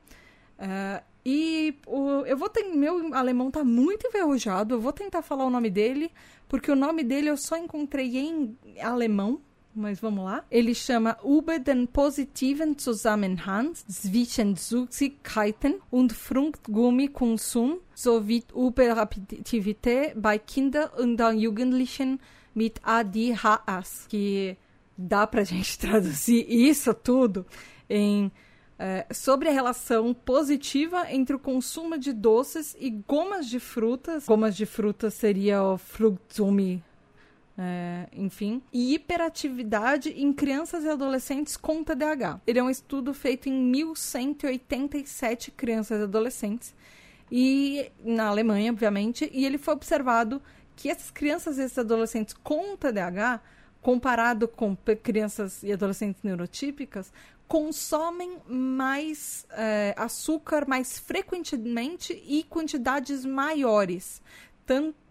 [0.59, 2.63] Uh, e o, eu vou ter.
[2.63, 4.75] Meu alemão tá muito enferrujado.
[4.75, 6.11] Eu vou tentar falar o nome dele,
[6.47, 9.41] porque o nome dele eu só encontrei em alemão
[9.77, 10.43] mas vamos lá.
[10.49, 21.19] Ele chama Über den positiven Zusammenhang zwischen Süßigkeiten und Fruchtgummikonsum sowie Überaktivität bei Kindern und
[21.39, 22.19] Jugendlichen
[22.53, 24.57] mit ADHS, que
[24.97, 27.45] dá pra gente traduzir isso tudo
[27.87, 28.31] em
[28.79, 34.25] é, sobre a relação positiva entre o consumo de doces e gomas de frutas.
[34.25, 36.83] Gomas de frutas seria o Fruchtgummi
[37.57, 42.41] é, enfim, e hiperatividade em crianças e adolescentes com TDAH.
[42.45, 46.75] Ele é um estudo feito em 1187 crianças e adolescentes,
[47.31, 50.41] e na Alemanha, obviamente, e ele foi observado
[50.75, 53.41] que essas crianças e esses adolescentes com TDAH,
[53.81, 57.11] comparado com crianças e adolescentes neurotípicas,
[57.47, 64.21] consomem mais é, açúcar mais frequentemente e quantidades maiores,
[64.65, 65.06] tanto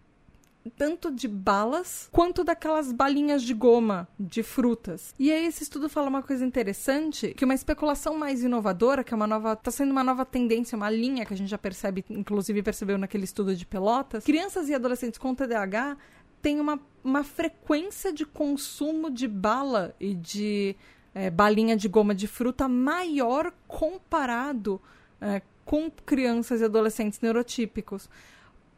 [0.69, 5.13] tanto de balas quanto daquelas balinhas de goma de frutas.
[5.19, 9.17] E aí esse estudo fala uma coisa interessante, que uma especulação mais inovadora, que é
[9.17, 12.61] uma nova, tá sendo uma nova tendência, uma linha que a gente já percebe, inclusive
[12.63, 15.97] percebeu naquele estudo de Pelotas, crianças e adolescentes com TDAH
[16.41, 20.75] têm uma, uma frequência de consumo de bala e de
[21.13, 24.81] é, balinha de goma de fruta maior comparado
[25.19, 28.09] é, com crianças e adolescentes neurotípicos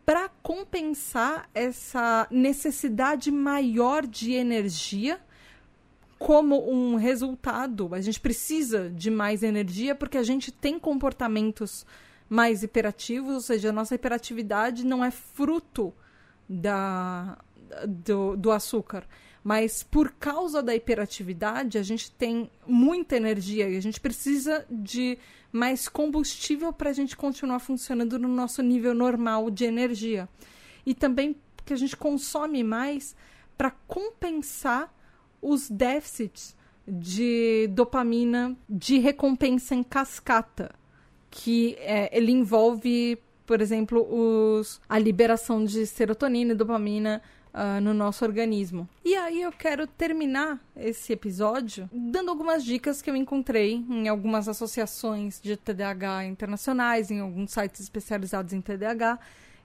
[0.09, 5.21] para compensar essa necessidade maior de energia
[6.17, 11.85] como um resultado, a gente precisa de mais energia porque a gente tem comportamentos
[12.27, 15.93] mais hiperativos, ou seja, a nossa hiperatividade não é fruto
[16.49, 17.37] da,
[17.87, 19.07] do, do açúcar,
[19.43, 25.17] Mas por causa da hiperatividade, a gente tem muita energia e a gente precisa de
[25.51, 30.27] mais combustível para a gente continuar funcionando no nosso nível normal de energia.
[30.85, 31.35] E também
[31.65, 33.15] que a gente consome mais
[33.57, 34.93] para compensar
[35.41, 36.55] os déficits
[36.87, 40.73] de dopamina de recompensa em cascata,
[41.29, 47.21] que é, ele envolve, por exemplo, os, a liberação de serotonina e dopamina
[47.53, 48.87] uh, no nosso organismo.
[49.03, 54.47] E aí eu quero terminar esse episódio dando algumas dicas que eu encontrei em algumas
[54.47, 59.19] associações de TDAH internacionais, em alguns sites especializados em TDAH.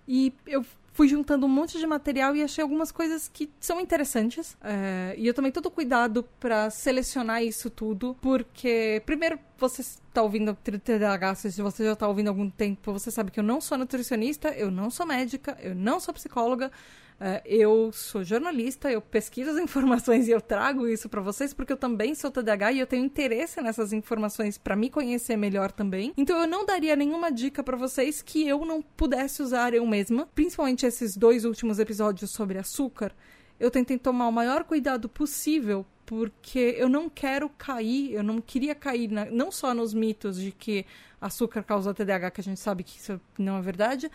[0.06, 0.64] E eu
[0.94, 4.56] fui juntando um monte de material e achei algumas coisas que são interessantes.
[4.62, 10.54] É, e eu tomei todo cuidado para selecionar isso tudo, porque, primeiro, você está ouvindo
[10.54, 13.76] TDAH, se você já está ouvindo há algum tempo, você sabe que eu não sou
[13.76, 16.70] nutricionista, eu não sou médica, eu não sou psicóloga.
[17.14, 21.72] Uh, eu sou jornalista, eu pesquiso as informações e eu trago isso para vocês porque
[21.72, 26.12] eu também sou TDAH e eu tenho interesse nessas informações para me conhecer melhor também.
[26.16, 30.28] Então eu não daria nenhuma dica para vocês que eu não pudesse usar eu mesma,
[30.34, 33.12] principalmente esses dois últimos episódios sobre açúcar.
[33.60, 38.74] Eu tentei tomar o maior cuidado possível porque eu não quero cair, eu não queria
[38.74, 40.84] cair na, não só nos mitos de que
[41.20, 44.10] açúcar causa TDAH, que a gente sabe que isso não é verdade,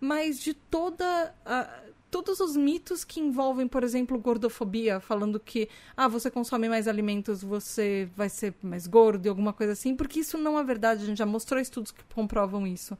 [0.00, 1.68] mas de toda a
[2.14, 7.42] todos os mitos que envolvem, por exemplo, gordofobia, falando que ah, você consome mais alimentos,
[7.42, 11.06] você vai ser mais gordo e alguma coisa assim, porque isso não é verdade, a
[11.06, 12.96] gente já mostrou estudos que comprovam isso.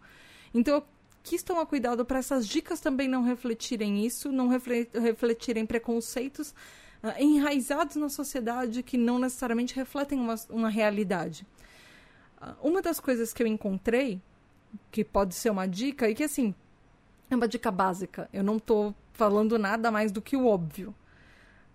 [0.53, 0.85] Então eu
[1.23, 6.51] quis tomar cuidado para essas dicas também não refletirem isso, não refletirem preconceitos
[7.01, 11.47] uh, enraizados na sociedade que não necessariamente refletem uma, uma realidade.
[12.43, 14.21] Uh, uma das coisas que eu encontrei,
[14.91, 16.53] que pode ser uma dica, e que assim,
[17.31, 18.29] é uma dica básica.
[18.33, 20.95] Eu não estou falando nada mais do que o óbvio.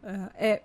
[0.03, 0.61] Uh, é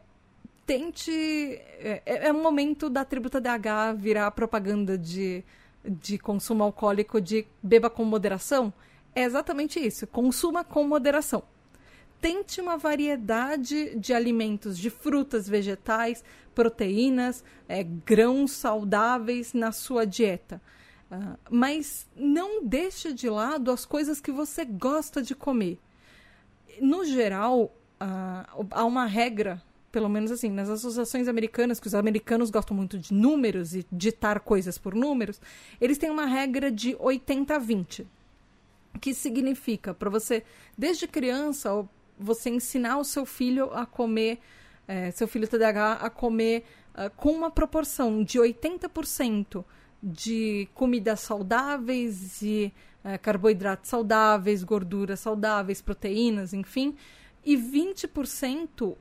[0.66, 1.10] tente.
[1.10, 5.44] É, é, é um momento da tributa DH virar propaganda de,
[5.84, 8.72] de consumo alcoólico de beba com moderação.
[9.14, 10.06] É exatamente isso.
[10.06, 11.42] Consuma com moderação.
[12.20, 16.24] Tente uma variedade de alimentos, de frutas, vegetais,
[16.54, 20.60] proteínas, é, grãos saudáveis na sua dieta.
[21.50, 25.78] Mas não deixe de lado as coisas que você gosta de comer
[26.80, 29.62] no geral, uh, há uma regra,
[29.92, 34.40] pelo menos assim, nas associações americanas, que os americanos gostam muito de números e ditar
[34.40, 35.40] coisas por números,
[35.80, 38.06] eles têm uma regra de 80-20.
[39.00, 40.44] Que significa, para você,
[40.78, 41.86] desde criança,
[42.18, 44.38] você ensinar o seu filho a comer,
[44.86, 49.64] é, seu filho TDAH a comer uh, com uma proporção de 80%
[50.04, 52.70] de comidas saudáveis e
[53.02, 56.94] é, carboidratos saudáveis, gorduras saudáveis, proteínas, enfim,
[57.42, 58.94] e 20%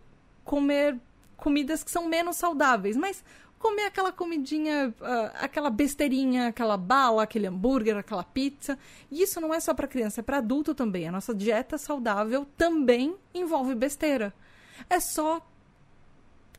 [0.45, 0.97] comer
[1.35, 3.21] comidas que são menos saudáveis, mas
[3.59, 8.77] comer aquela comidinha, uh, aquela besteirinha, aquela bala, aquele hambúrguer, aquela pizza.
[9.09, 11.07] E isso não é só para criança, é para adulto também.
[11.07, 14.33] A nossa dieta saudável também envolve besteira.
[14.89, 15.41] É só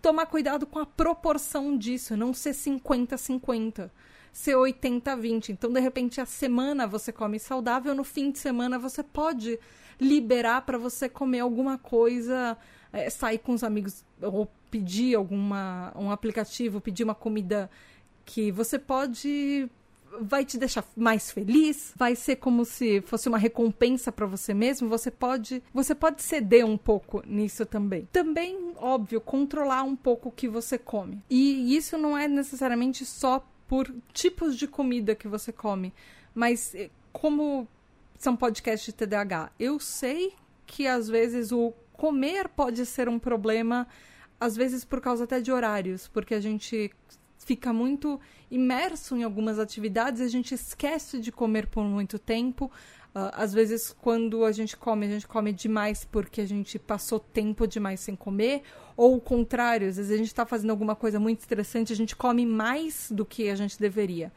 [0.01, 3.90] tomar cuidado com a proporção disso, não ser 50-50
[4.35, 5.51] ser 80-20.
[5.51, 9.59] Então, de repente, a semana você come saudável, no fim de semana você pode
[10.01, 12.59] liberar para você comer alguma coisa,
[12.93, 17.70] é, sair com os amigos ou pedir alguma um aplicativo, pedir uma comida
[18.24, 19.70] que você pode
[20.20, 24.89] vai te deixar mais feliz, vai ser como se fosse uma recompensa para você mesmo,
[24.89, 28.09] você pode, você pode ceder um pouco nisso também.
[28.12, 31.20] Também, óbvio, controlar um pouco o que você come.
[31.28, 35.92] E isso não é necessariamente só por tipos de comida que você come.
[36.34, 37.66] Mas eh, como
[38.18, 40.34] são podcasts de TDAH, eu sei
[40.66, 43.86] que às vezes o comer pode ser um problema,
[44.40, 46.90] às vezes por causa até de horários, porque a gente
[47.38, 52.70] fica muito imerso em algumas atividades a gente esquece de comer por muito tempo.
[53.14, 57.20] Uh, às vezes, quando a gente come, a gente come demais porque a gente passou
[57.20, 58.62] tempo demais sem comer,
[58.96, 62.16] ou o contrário, às vezes a gente está fazendo alguma coisa muito estressante, a gente
[62.16, 64.32] come mais do que a gente deveria.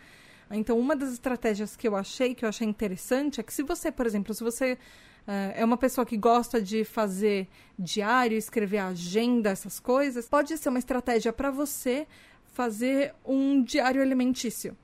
[0.52, 3.92] Então, uma das estratégias que eu achei, que eu achei interessante, é que se você,
[3.92, 7.48] por exemplo, se você uh, é uma pessoa que gosta de fazer
[7.80, 12.06] diário, escrever agenda, essas coisas, pode ser uma estratégia para você
[12.54, 14.78] fazer um diário alimentício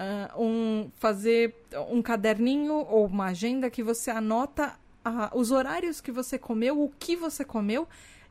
[0.00, 1.54] uh, um, fazer
[1.90, 6.90] um caderninho ou uma agenda que você anota uh, os horários que você comeu, o
[6.98, 7.86] que você comeu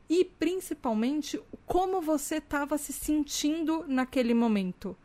[0.08, 4.96] e principalmente como você estava se sentindo naquele momento.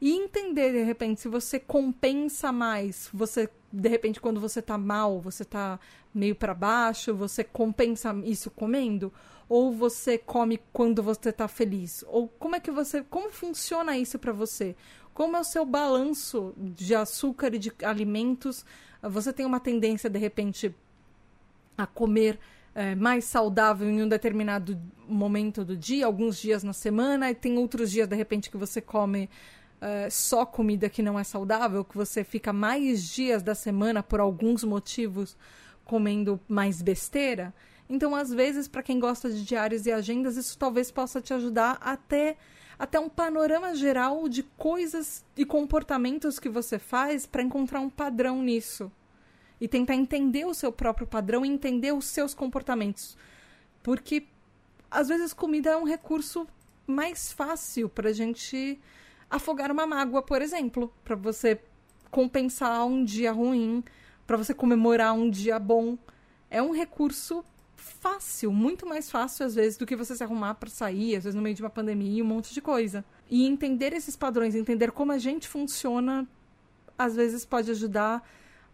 [0.00, 5.20] E entender, de repente, se você compensa mais, você, de repente, quando você tá mal,
[5.20, 5.78] você tá
[6.14, 9.12] meio para baixo, você compensa isso comendo?
[9.48, 12.04] Ou você come quando você tá feliz?
[12.08, 13.02] Ou como é que você.
[13.02, 14.76] Como funciona isso para você?
[15.18, 18.64] Como é o seu balanço de açúcar e de alimentos?
[19.02, 20.72] Você tem uma tendência, de repente,
[21.76, 22.38] a comer
[22.72, 27.58] é, mais saudável em um determinado momento do dia, alguns dias na semana, e tem
[27.58, 29.28] outros dias, de repente, que você come
[29.80, 34.20] é, só comida que não é saudável, que você fica mais dias da semana, por
[34.20, 35.36] alguns motivos,
[35.84, 37.52] comendo mais besteira.
[37.90, 41.76] Então, às vezes, para quem gosta de diários e agendas, isso talvez possa te ajudar
[41.80, 42.36] até
[42.78, 48.42] até um panorama geral de coisas e comportamentos que você faz para encontrar um padrão
[48.42, 48.90] nisso
[49.60, 53.16] e tentar entender o seu próprio padrão e entender os seus comportamentos.
[53.82, 54.26] Porque
[54.90, 56.46] às vezes comida é um recurso
[56.86, 58.80] mais fácil para a gente
[59.28, 61.60] afogar uma mágoa, por exemplo, para você
[62.10, 63.84] compensar um dia ruim,
[64.26, 65.98] para você comemorar um dia bom.
[66.50, 67.44] É um recurso
[67.88, 71.34] fácil, muito mais fácil às vezes do que você se arrumar para sair, às vezes
[71.34, 73.04] no meio de uma pandemia e um monte de coisa.
[73.30, 76.26] E entender esses padrões, entender como a gente funciona,
[76.96, 78.22] às vezes pode ajudar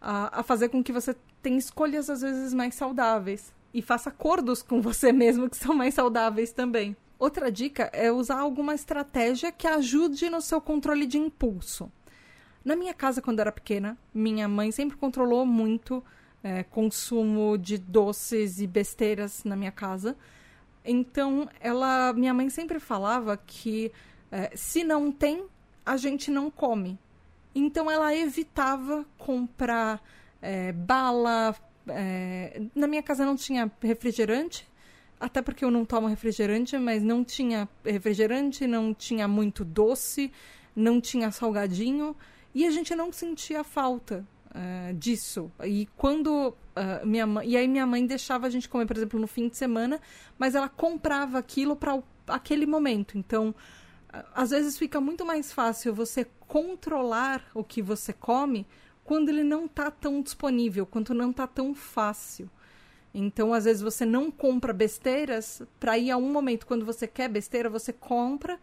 [0.01, 4.61] a, a fazer com que você tenha escolhas às vezes mais saudáveis e faça acordos
[4.61, 6.95] com você mesmo que são mais saudáveis também.
[7.17, 11.91] Outra dica é usar alguma estratégia que ajude no seu controle de impulso.
[12.63, 16.03] Na minha casa, quando era pequena, minha mãe sempre controlou muito
[16.45, 20.15] é, consumo de doces e besteiras na minha casa.
[20.85, 23.91] Então, ela, minha mãe sempre falava que
[24.31, 25.47] é, se não tem,
[25.83, 26.99] a gente não come.
[27.55, 29.99] Então ela evitava comprar
[30.39, 31.55] é, bala.
[31.87, 34.67] É, na minha casa não tinha refrigerante,
[35.19, 40.31] até porque eu não tomo refrigerante, mas não tinha refrigerante, não tinha muito doce,
[40.75, 42.15] não tinha salgadinho
[42.53, 44.23] e a gente não sentia falta
[44.55, 45.51] uh, disso.
[45.63, 49.19] E quando uh, minha mãe, e aí minha mãe deixava a gente comer, por exemplo,
[49.19, 49.99] no fim de semana,
[50.39, 53.17] mas ela comprava aquilo para aquele momento.
[53.17, 53.53] Então
[54.33, 58.65] às vezes fica muito mais fácil você controlar o que você come
[59.03, 62.49] quando ele não está tão disponível, quando não está tão fácil.
[63.13, 67.29] Então, às vezes você não compra besteiras para ir a um momento quando você quer
[67.29, 68.59] besteira, você compra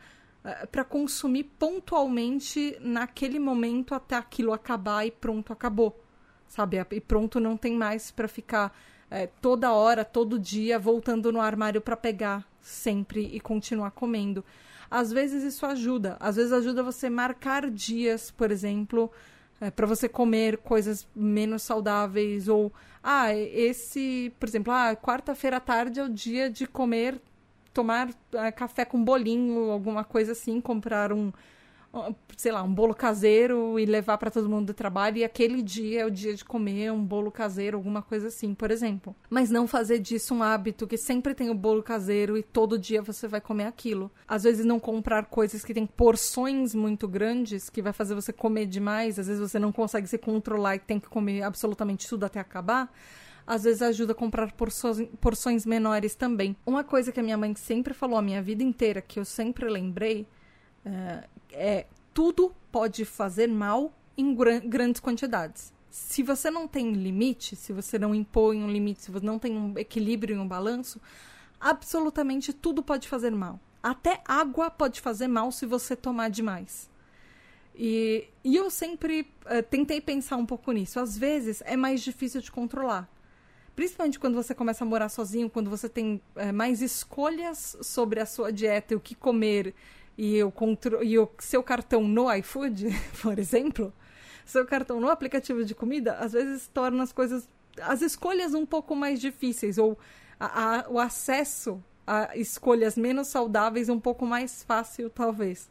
[0.71, 6.01] para consumir pontualmente naquele momento até aquilo acabar e pronto, acabou.
[6.49, 6.85] Sabe?
[6.91, 8.77] E pronto, não tem mais para ficar
[9.11, 14.45] uh, toda hora, todo dia voltando no armário para pegar sempre e continuar comendo.
[14.91, 16.17] Às vezes isso ajuda.
[16.21, 19.11] Às vezes ajuda você marcar dias, por exemplo,
[19.61, 22.47] é, para você comer coisas menos saudáveis.
[22.49, 22.71] Ou,
[23.03, 27.19] ah, esse, por exemplo, ah, quarta-feira à tarde é o dia de comer,
[27.73, 31.33] tomar é, café com bolinho, alguma coisa assim, comprar um
[32.37, 36.01] sei lá, um bolo caseiro e levar para todo mundo do trabalho e aquele dia
[36.01, 39.15] é o dia de comer um bolo caseiro, alguma coisa assim, por exemplo.
[39.29, 43.03] Mas não fazer disso um hábito que sempre tem o bolo caseiro e todo dia
[43.03, 44.11] você vai comer aquilo.
[44.27, 48.67] Às vezes não comprar coisas que têm porções muito grandes que vai fazer você comer
[48.67, 52.41] demais, às vezes você não consegue se controlar e tem que comer absolutamente tudo até
[52.41, 52.91] acabar
[53.53, 56.57] às vezes ajuda a comprar porções, menores também.
[56.65, 59.69] Uma coisa que a minha mãe sempre falou a minha vida inteira, que eu sempre
[59.69, 60.27] lembrei,
[60.87, 65.73] uh, é tudo pode fazer mal em grandes quantidades.
[65.91, 69.55] Se você não tem limite, se você não impõe um limite, se você não tem
[69.55, 70.99] um equilíbrio e um balanço,
[71.61, 73.61] absolutamente tudo pode fazer mal.
[73.83, 76.91] Até água pode fazer mal se você tomar demais.
[77.75, 80.99] E, e eu sempre uh, tentei pensar um pouco nisso.
[80.99, 83.12] Às vezes é mais difícil de controlar.
[83.75, 88.27] Principalmente quando você começa a morar sozinho, quando você tem uh, mais escolhas sobre a
[88.27, 89.75] sua dieta e o que comer
[90.17, 92.89] e o, contro e o seu cartão no iFood,
[93.23, 93.93] por exemplo,
[94.45, 97.49] seu cartão no aplicativo de comida, às vezes torna as coisas,
[97.81, 99.99] as escolhas um pouco mais difíceis, ou
[100.39, 105.71] a, a, o acesso a escolhas menos saudáveis um pouco mais fácil, talvez.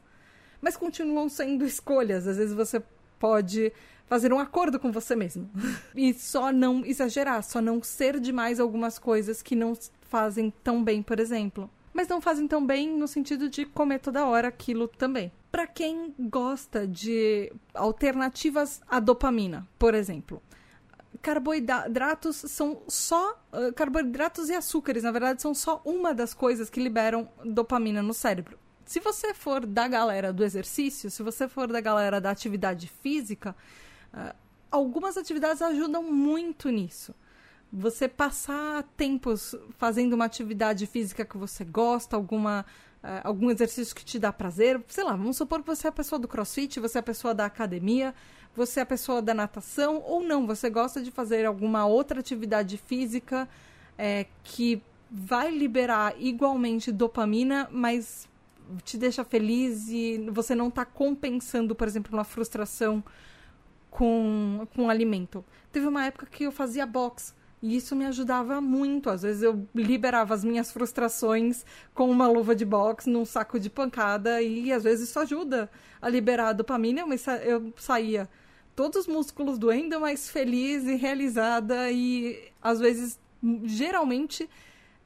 [0.62, 2.28] Mas continuam sendo escolhas.
[2.28, 2.82] Às vezes você
[3.20, 3.72] pode
[4.12, 5.50] fazer um acordo com você mesmo.
[5.96, 11.02] e só não exagerar, só não ser demais algumas coisas que não fazem tão bem,
[11.02, 15.30] por exemplo mas não fazem tão bem no sentido de comer toda hora aquilo também.
[15.52, 20.42] Para quem gosta de alternativas à dopamina, por exemplo,
[21.22, 26.82] carboidratos são só uh, carboidratos e açúcares, na verdade, são só uma das coisas que
[26.82, 28.58] liberam dopamina no cérebro.
[28.86, 33.56] Se você for da galera do exercício, se você for da galera da atividade física,
[34.14, 34.36] uh,
[34.70, 37.14] algumas atividades ajudam muito nisso
[37.72, 42.66] você passar tempos fazendo uma atividade física que você gosta, alguma
[43.02, 44.82] uh, algum exercício que te dá prazer.
[44.88, 47.34] Sei lá, vamos supor que você é a pessoa do crossfit, você é a pessoa
[47.34, 48.14] da academia,
[48.56, 52.78] você é a pessoa da natação, ou não, você gosta de fazer alguma outra atividade
[52.78, 53.48] física
[53.98, 58.28] é, que vai liberar igualmente dopamina, mas
[58.84, 63.04] te deixa feliz e você não está compensando, por exemplo, uma frustração
[63.92, 65.46] com, com alimento.
[65.72, 69.10] Teve uma época que eu fazia boxe e isso me ajudava muito.
[69.10, 71.64] Às vezes eu liberava as minhas frustrações
[71.94, 75.70] com uma luva de boxe num saco de pancada e às vezes isso ajuda
[76.02, 77.04] a liberar a dopamina.
[77.44, 78.28] Eu saía
[78.76, 83.20] todos os músculos doendo, mas feliz e realizada e às vezes,
[83.66, 84.50] geralmente,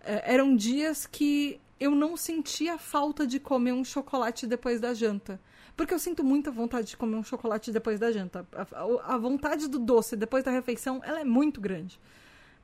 [0.02, 5.42] eh, eram dias que eu não sentia falta de comer um chocolate depois da janta.
[5.76, 8.48] Porque eu sinto muita vontade de comer um chocolate depois da janta.
[8.54, 12.00] A, a, vontade do doce depois da refeição, ela é muito grande.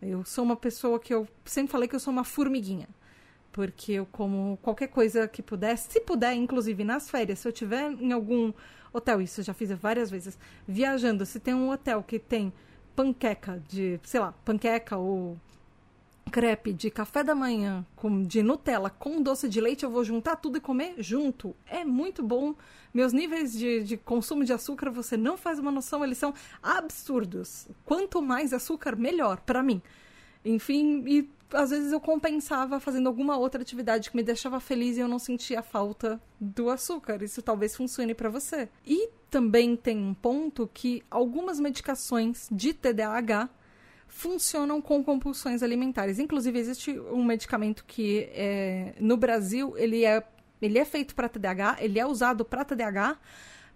[0.01, 2.87] Eu sou uma pessoa que eu sempre falei que eu sou uma formiguinha.
[3.51, 7.91] Porque eu como qualquer coisa que puder, se puder, inclusive nas férias, se eu tiver
[7.91, 8.53] em algum
[8.93, 12.53] hotel, isso eu já fiz várias vezes, viajando, se tem um hotel que tem
[12.95, 15.37] panqueca de, sei lá, panqueca ou
[16.31, 20.37] crepe de café da manhã com de Nutella com doce de leite, eu vou juntar
[20.37, 21.55] tudo e comer junto.
[21.67, 22.55] É muito bom.
[22.93, 27.67] Meus níveis de, de consumo de açúcar, você não faz uma noção, eles são absurdos.
[27.85, 29.81] Quanto mais açúcar, melhor para mim.
[30.43, 35.01] Enfim, e às vezes eu compensava fazendo alguma outra atividade que me deixava feliz e
[35.01, 37.21] eu não sentia falta do açúcar.
[37.21, 38.69] Isso talvez funcione para você.
[38.85, 43.49] E também tem um ponto que algumas medicações de TDAH
[44.11, 46.19] funcionam com compulsões alimentares.
[46.19, 50.21] Inclusive, existe um medicamento que é, no Brasil ele é,
[50.61, 53.17] ele é feito para TDAH, ele é usado para TDAH,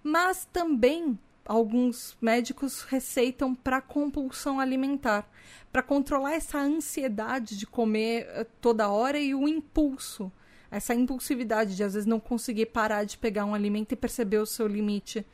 [0.04, 5.28] mas também alguns médicos receitam para compulsão alimentar,
[5.72, 10.32] para controlar essa ansiedade de comer eh, toda hora e o impulso,
[10.70, 14.46] essa impulsividade de às vezes não conseguir parar de pegar um alimento e perceber o
[14.46, 15.26] seu limite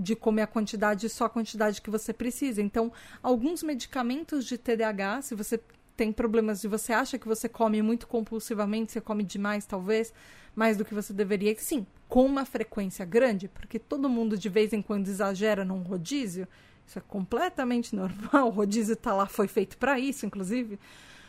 [0.00, 2.62] de comer a quantidade, só a quantidade que você precisa.
[2.62, 2.90] Então,
[3.22, 5.60] alguns medicamentos de TDAH, se você
[5.94, 10.14] tem problemas de você acha que você come muito compulsivamente, você come demais, talvez,
[10.56, 14.72] mais do que você deveria, sim, com uma frequência grande, porque todo mundo de vez
[14.72, 16.48] em quando exagera num rodízio,
[16.86, 20.78] isso é completamente normal, o rodízio tá lá, foi feito para isso, inclusive.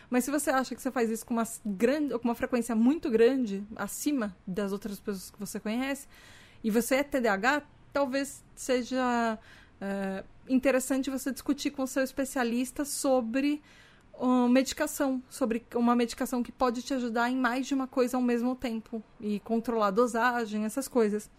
[0.09, 3.09] Mas se você acha que você faz isso com uma, grande, com uma frequência muito
[3.09, 6.07] grande, acima das outras pessoas que você conhece,
[6.63, 9.37] e você é TDAH, talvez seja
[9.79, 13.61] é, interessante você discutir com o seu especialista sobre
[14.13, 18.23] uh, medicação, sobre uma medicação que pode te ajudar em mais de uma coisa ao
[18.23, 21.29] mesmo tempo e controlar a dosagem, essas coisas.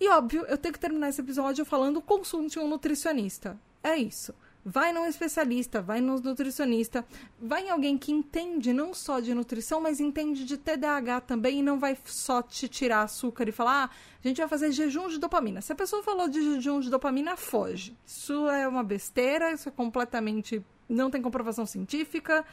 [0.00, 3.58] E óbvio, eu tenho que terminar esse episódio falando consulte um nutricionista.
[3.82, 4.34] É isso.
[4.64, 7.04] Vai num especialista, vai num nutricionista,
[7.40, 11.62] vai em alguém que entende não só de nutrição, mas entende de TDAH também e
[11.62, 13.90] não vai só te tirar açúcar e falar, ah,
[14.22, 15.62] a gente vai fazer jejum de dopamina.
[15.62, 17.96] Se a pessoa falou de jejum de dopamina, foge.
[18.06, 20.62] Isso é uma besteira, isso é completamente.
[20.86, 22.44] não tem comprovação científica.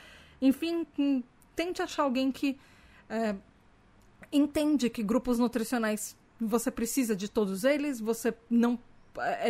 [0.42, 1.22] Enfim, hum,
[1.56, 2.58] tente achar alguém que
[3.10, 3.36] é,
[4.32, 8.80] entende que grupos nutricionais você precisa de todos eles, você não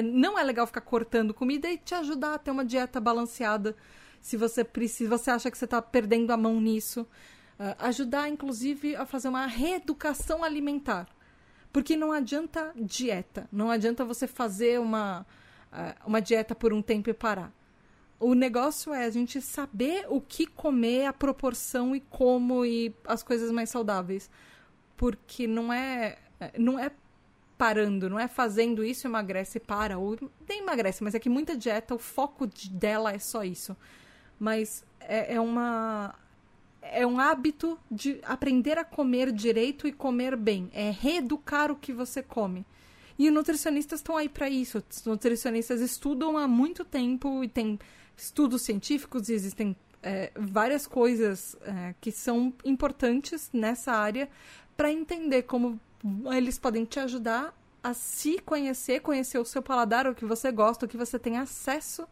[0.03, 3.76] não é legal ficar cortando comida e te ajudar a ter uma dieta balanceada
[4.22, 7.07] se você precisa, você acha que você está perdendo a mão nisso.
[7.59, 11.07] Uh, ajudar, inclusive, a fazer uma reeducação alimentar.
[11.72, 15.26] Porque não adianta dieta, não adianta você fazer uma,
[15.72, 17.53] uh, uma dieta por um tempo e parar.
[18.20, 23.24] O negócio é a gente saber o que comer, a proporção e como e as
[23.24, 24.30] coisas mais saudáveis.
[24.95, 26.18] Porque não é,
[26.57, 26.91] não é
[27.58, 31.95] parando, não é fazendo isso emagrece para, ou nem emagrece, mas é que muita dieta,
[31.95, 33.76] o foco de, dela é só isso.
[34.39, 36.14] Mas é, é uma.
[36.82, 40.70] É um hábito de aprender a comer direito e comer bem.
[40.74, 42.66] É reeducar o que você come.
[43.20, 44.82] E nutricionistas estão aí para isso.
[44.89, 47.78] Os nutricionistas estudam há muito tempo e tem
[48.16, 54.30] estudos científicos, e existem é, várias coisas é, que são importantes nessa área
[54.76, 55.80] para entender como
[56.34, 60.86] eles podem te ajudar a se conhecer, conhecer o seu paladar, o que você gosta,
[60.86, 62.08] o que você tem acesso,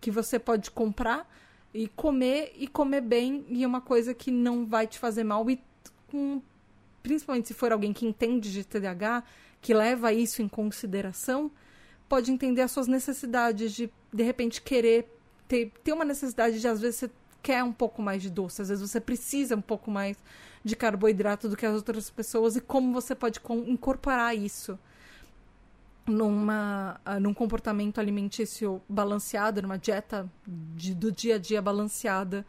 [0.00, 1.28] que você pode comprar
[1.72, 5.48] e comer e comer bem e é uma coisa que não vai te fazer mal.
[5.50, 5.60] E
[6.08, 6.40] com,
[7.02, 9.24] principalmente se for alguém que entende de TDAH,
[9.60, 11.50] que leva isso em consideração,
[12.08, 15.08] pode entender as suas necessidades de de repente querer
[15.46, 17.10] ter, ter uma necessidade de às vezes você
[17.42, 20.16] quer um pouco mais de doce, às vezes você precisa um pouco mais
[20.64, 24.78] de carboidrato do que as outras pessoas e como você pode incorporar isso
[26.06, 32.44] numa, uh, num comportamento alimentício balanceado, numa dieta de, do dia a dia balanceada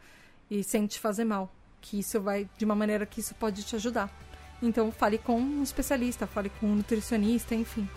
[0.50, 1.50] e sem te fazer mal.
[1.80, 4.10] Que isso vai, de uma maneira que isso pode te ajudar.
[4.62, 7.88] Então fale com um especialista, fale com um nutricionista, enfim.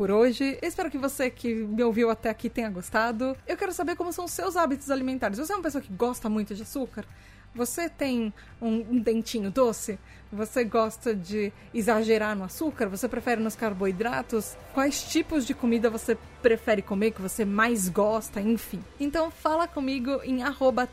[0.00, 0.58] Por hoje.
[0.62, 3.36] Espero que você que me ouviu até aqui tenha gostado.
[3.46, 5.38] Eu quero saber como são os seus hábitos alimentares.
[5.38, 7.04] Você é uma pessoa que gosta muito de açúcar?
[7.54, 8.32] Você tem
[8.62, 9.98] um, um, dentinho doce?
[10.32, 12.88] Você gosta de exagerar no açúcar?
[12.88, 14.56] Você prefere nos carboidratos?
[14.72, 18.82] Quais tipos de comida você prefere comer, que você mais gosta, enfim?
[18.98, 20.38] Então fala comigo em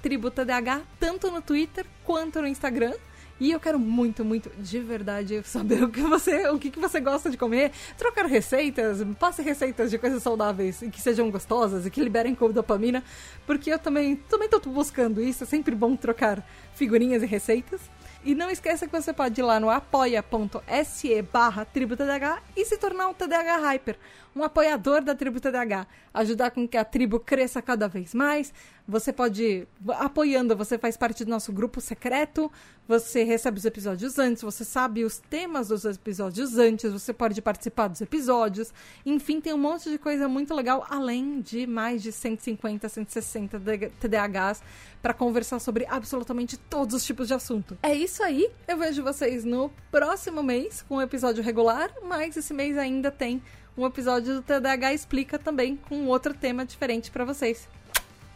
[0.02, 2.94] tributadh, tanto no Twitter quanto no Instagram.
[3.40, 7.00] E eu quero muito, muito, de verdade, saber o que você, o que, que você
[7.00, 7.72] gosta de comer.
[7.98, 12.52] Trocar receitas, passe receitas de coisas saudáveis e que sejam gostosas e que liberem com
[12.52, 13.04] dopamina,
[13.46, 15.44] porque eu também, também tô buscando isso.
[15.44, 17.82] É sempre bom trocar figurinhas e receitas.
[18.24, 23.08] E não esqueça que você pode ir lá no apoia.se barra TribuTDH e se tornar
[23.08, 23.98] um TDH Hyper,
[24.36, 28.54] um apoiador da Tribo TDH, ajudar com que a tribo cresça cada vez mais.
[28.88, 29.68] Você pode,
[30.00, 32.50] apoiando, você faz parte do nosso grupo secreto,
[32.88, 37.90] você recebe os episódios antes, você sabe os temas dos episódios antes, você pode participar
[37.90, 38.74] dos episódios.
[39.06, 43.62] Enfim, tem um monte de coisa muito legal, além de mais de 150, 160
[44.00, 44.64] TDAHs
[45.02, 47.78] para conversar sobre absolutamente todos os tipos de assunto.
[47.84, 48.50] É isso aí.
[48.66, 53.42] Eu vejo vocês no próximo mês com um episódio regular, mas esse mês ainda tem
[53.78, 57.68] um episódio do TDAH Explica também com outro tema diferente para vocês.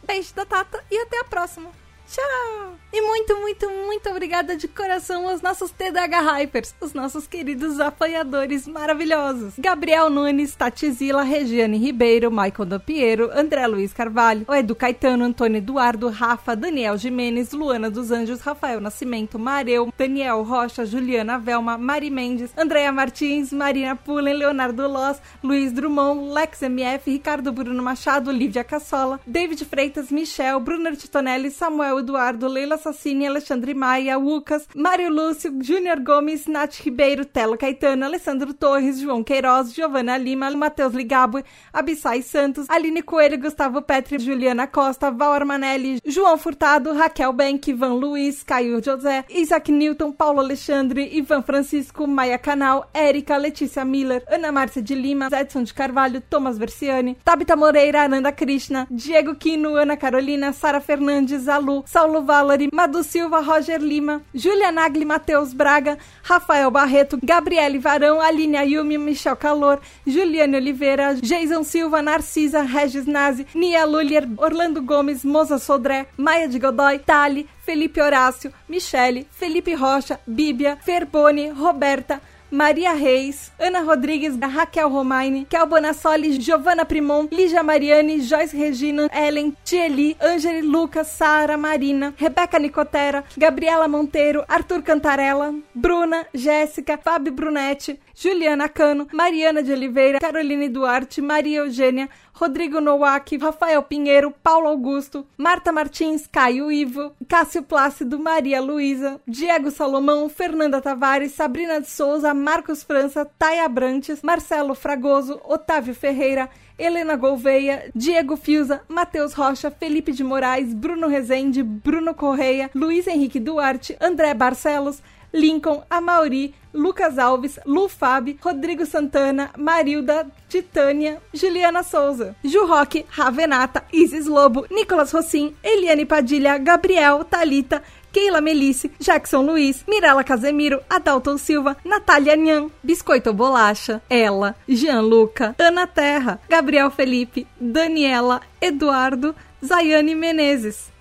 [0.02, 1.81] Beijo da Tata e até a próxima!
[2.06, 2.72] Tchau!
[2.94, 8.68] E muito, muito, muito obrigada de coração aos nossos TDH Hypers, os nossos queridos apoiadores
[8.68, 9.54] maravilhosos.
[9.56, 15.56] Gabriel Nunes, Tati Zila, Regiane Ribeiro, Michael Dopiero, André Luiz Carvalho, o Edu Caetano, Antônio
[15.56, 22.10] Eduardo, Rafa, Daniel Jimenez, Luana dos Anjos, Rafael Nascimento, Mareu, Daniel Rocha, Juliana Velma, Mari
[22.10, 28.64] Mendes, Andréa Martins, Marina Pullen, Leonardo Loss, Luiz Drummond, Lex MF, Ricardo Bruno Machado, Lívia
[28.64, 35.52] Cassola, David Freitas, Michel, Brunner Titonelli, Samuel Eduardo, Leila Sassini, Alexandre Maia, Lucas, Mário Lúcio,
[35.62, 41.42] Júnior Gomes, Nath Ribeiro, Telo Caetano, Alessandro Torres, João Queiroz, Giovana Lima, Matheus Ligabo,
[41.72, 47.94] Abissai Santos, Aline Coelho, Gustavo Petri, Juliana Costa, Val Armanelli, João Furtado, Raquel Benck, Ivan
[47.94, 54.52] Luiz, Caio José, Isaac Newton, Paulo Alexandre, Ivan Francisco, Maia Canal, Érica, Letícia Miller, Ana
[54.52, 59.96] Márcia de Lima, Edson de Carvalho, Thomas Versiani, Tabita Moreira, Ananda Krishna, Diego Quino, Ana
[59.96, 66.70] Carolina, Sara Fernandes, Alu, Saulo Valori, Madu Silva, Roger Lima, Julia Nagli, Matheus Braga, Rafael
[66.70, 73.84] Barreto, Gabriele Varão, Aline Ayumi, Michel Calor, Juliane Oliveira, Jason Silva, Narcisa, Regis Nazi, Nia
[73.86, 80.76] Lulier, Orlando Gomes, Moza Sodré, Maia de Godoy, Tali, Felipe Horácio, Michele, Felipe Rocha, Bíblia,
[80.84, 82.20] Ferboni, Roberta,
[82.52, 89.56] Maria Reis, Ana Rodrigues, Raquel Romaine, Kel Bonassoli, Giovanna Primon, Lígia Mariani, Joyce Regina, Ellen,
[89.64, 97.98] Tieli, Angeli Lucas, Sara Marina, Rebeca Nicotera, Gabriela Monteiro, Arthur Cantarella, Bruna, Jéssica, Fábio Brunetti,
[98.14, 105.26] Juliana Cano, Mariana de Oliveira, Caroline Duarte, Maria Eugênia, Rodrigo Nowak, Rafael Pinheiro, Paulo Augusto,
[105.36, 112.32] Marta Martins, Caio Ivo, Cássio Plácido, Maria Luísa, Diego Salomão, Fernanda Tavares, Sabrina de Souza,
[112.34, 120.10] Marcos França, Taia Brantes, Marcelo Fragoso, Otávio Ferreira, Helena Gouveia, Diego Fiuza, Matheus Rocha, Felipe
[120.10, 125.02] de Moraes, Bruno Rezende, Bruno Correia, Luiz Henrique Duarte, André Barcelos,
[125.32, 133.82] Lincoln, Amauri, Lucas Alves, Lu Fab, Rodrigo Santana, Marilda, Titânia, Juliana Souza, Ju Roque, Ravenata,
[133.92, 141.38] Isis Lobo, Nicolas Rossim, Eliane Padilha, Gabriel, Talita, Keila Melice, Jackson Luiz, Mirela Casemiro, Adalton
[141.38, 150.91] Silva, Natália Nhan, Biscoito Bolacha, Ela, Gianluca, Ana Terra, Gabriel Felipe, Daniela, Eduardo, Zayane Menezes.